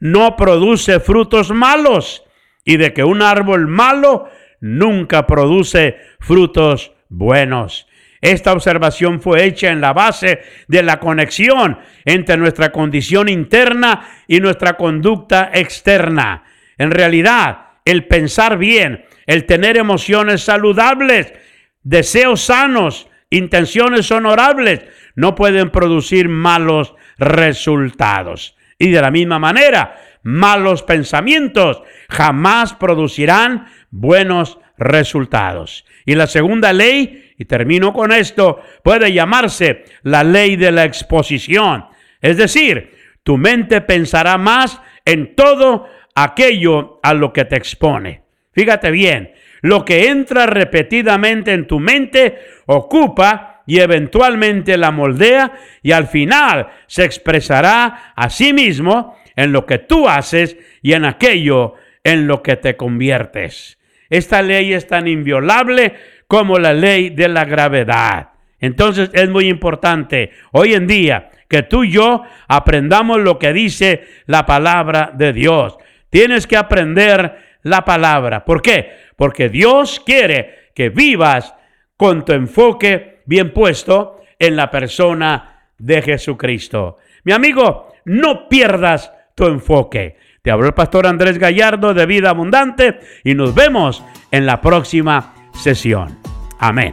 no 0.00 0.36
produce 0.36 1.00
frutos 1.00 1.50
malos 1.50 2.24
y 2.64 2.76
de 2.76 2.92
que 2.92 3.04
un 3.04 3.22
árbol 3.22 3.68
malo 3.68 4.28
nunca 4.60 5.26
produce 5.26 5.98
frutos 6.18 6.92
buenos. 7.08 7.86
Esta 8.24 8.54
observación 8.54 9.20
fue 9.20 9.44
hecha 9.44 9.70
en 9.70 9.82
la 9.82 9.92
base 9.92 10.40
de 10.66 10.82
la 10.82 10.98
conexión 10.98 11.78
entre 12.06 12.38
nuestra 12.38 12.72
condición 12.72 13.28
interna 13.28 14.08
y 14.26 14.40
nuestra 14.40 14.78
conducta 14.78 15.50
externa. 15.52 16.42
En 16.78 16.90
realidad, 16.90 17.66
el 17.84 18.06
pensar 18.06 18.56
bien, 18.56 19.04
el 19.26 19.44
tener 19.44 19.76
emociones 19.76 20.40
saludables, 20.40 21.34
deseos 21.82 22.40
sanos, 22.40 23.08
intenciones 23.28 24.10
honorables, 24.10 24.80
no 25.16 25.34
pueden 25.34 25.68
producir 25.68 26.30
malos 26.30 26.94
resultados. 27.18 28.56
Y 28.78 28.90
de 28.90 29.02
la 29.02 29.10
misma 29.10 29.38
manera, 29.38 30.00
malos 30.22 30.82
pensamientos 30.82 31.82
jamás 32.08 32.72
producirán 32.72 33.66
buenos 33.90 34.58
resultados. 34.78 35.84
Y 36.06 36.14
la 36.14 36.26
segunda 36.26 36.72
ley, 36.72 37.23
y 37.38 37.44
termino 37.46 37.92
con 37.92 38.12
esto, 38.12 38.60
puede 38.82 39.12
llamarse 39.12 39.84
la 40.02 40.22
ley 40.24 40.56
de 40.56 40.72
la 40.72 40.84
exposición. 40.84 41.86
Es 42.20 42.36
decir, 42.36 42.94
tu 43.22 43.36
mente 43.36 43.80
pensará 43.80 44.38
más 44.38 44.80
en 45.04 45.34
todo 45.34 45.88
aquello 46.14 47.00
a 47.02 47.14
lo 47.14 47.32
que 47.32 47.44
te 47.44 47.56
expone. 47.56 48.22
Fíjate 48.52 48.90
bien, 48.90 49.32
lo 49.62 49.84
que 49.84 50.08
entra 50.08 50.46
repetidamente 50.46 51.52
en 51.52 51.66
tu 51.66 51.80
mente 51.80 52.38
ocupa 52.66 53.62
y 53.66 53.80
eventualmente 53.80 54.76
la 54.76 54.90
moldea 54.90 55.52
y 55.82 55.92
al 55.92 56.06
final 56.06 56.68
se 56.86 57.04
expresará 57.04 58.12
a 58.14 58.30
sí 58.30 58.52
mismo 58.52 59.16
en 59.36 59.52
lo 59.52 59.66
que 59.66 59.78
tú 59.78 60.08
haces 60.08 60.56
y 60.82 60.92
en 60.92 61.04
aquello 61.04 61.74
en 62.04 62.26
lo 62.26 62.42
que 62.42 62.56
te 62.56 62.76
conviertes. 62.76 63.78
Esta 64.10 64.42
ley 64.42 64.74
es 64.74 64.86
tan 64.86 65.08
inviolable 65.08 65.94
como 66.26 66.58
la 66.58 66.72
ley 66.72 67.10
de 67.10 67.28
la 67.28 67.44
gravedad. 67.44 68.30
Entonces 68.60 69.10
es 69.12 69.28
muy 69.28 69.48
importante 69.48 70.30
hoy 70.52 70.74
en 70.74 70.86
día 70.86 71.30
que 71.48 71.62
tú 71.62 71.84
y 71.84 71.90
yo 71.90 72.22
aprendamos 72.48 73.20
lo 73.20 73.38
que 73.38 73.52
dice 73.52 74.04
la 74.26 74.46
palabra 74.46 75.12
de 75.14 75.32
Dios. 75.32 75.76
Tienes 76.10 76.46
que 76.46 76.56
aprender 76.56 77.38
la 77.62 77.84
palabra. 77.84 78.44
¿Por 78.44 78.62
qué? 78.62 78.92
Porque 79.16 79.48
Dios 79.48 80.00
quiere 80.04 80.70
que 80.74 80.88
vivas 80.88 81.54
con 81.96 82.24
tu 82.24 82.32
enfoque 82.32 83.22
bien 83.26 83.52
puesto 83.52 84.22
en 84.38 84.56
la 84.56 84.70
persona 84.70 85.68
de 85.78 86.02
Jesucristo. 86.02 86.98
Mi 87.24 87.32
amigo, 87.32 87.92
no 88.04 88.48
pierdas 88.48 89.12
tu 89.34 89.46
enfoque. 89.46 90.16
Te 90.42 90.50
habló 90.50 90.66
el 90.66 90.74
pastor 90.74 91.06
Andrés 91.06 91.38
Gallardo 91.38 91.94
de 91.94 92.06
Vida 92.06 92.30
Abundante 92.30 92.98
y 93.24 93.34
nos 93.34 93.54
vemos 93.54 94.04
en 94.30 94.46
la 94.46 94.60
próxima 94.60 95.33
sesión. 95.54 96.16
Amén. 96.58 96.92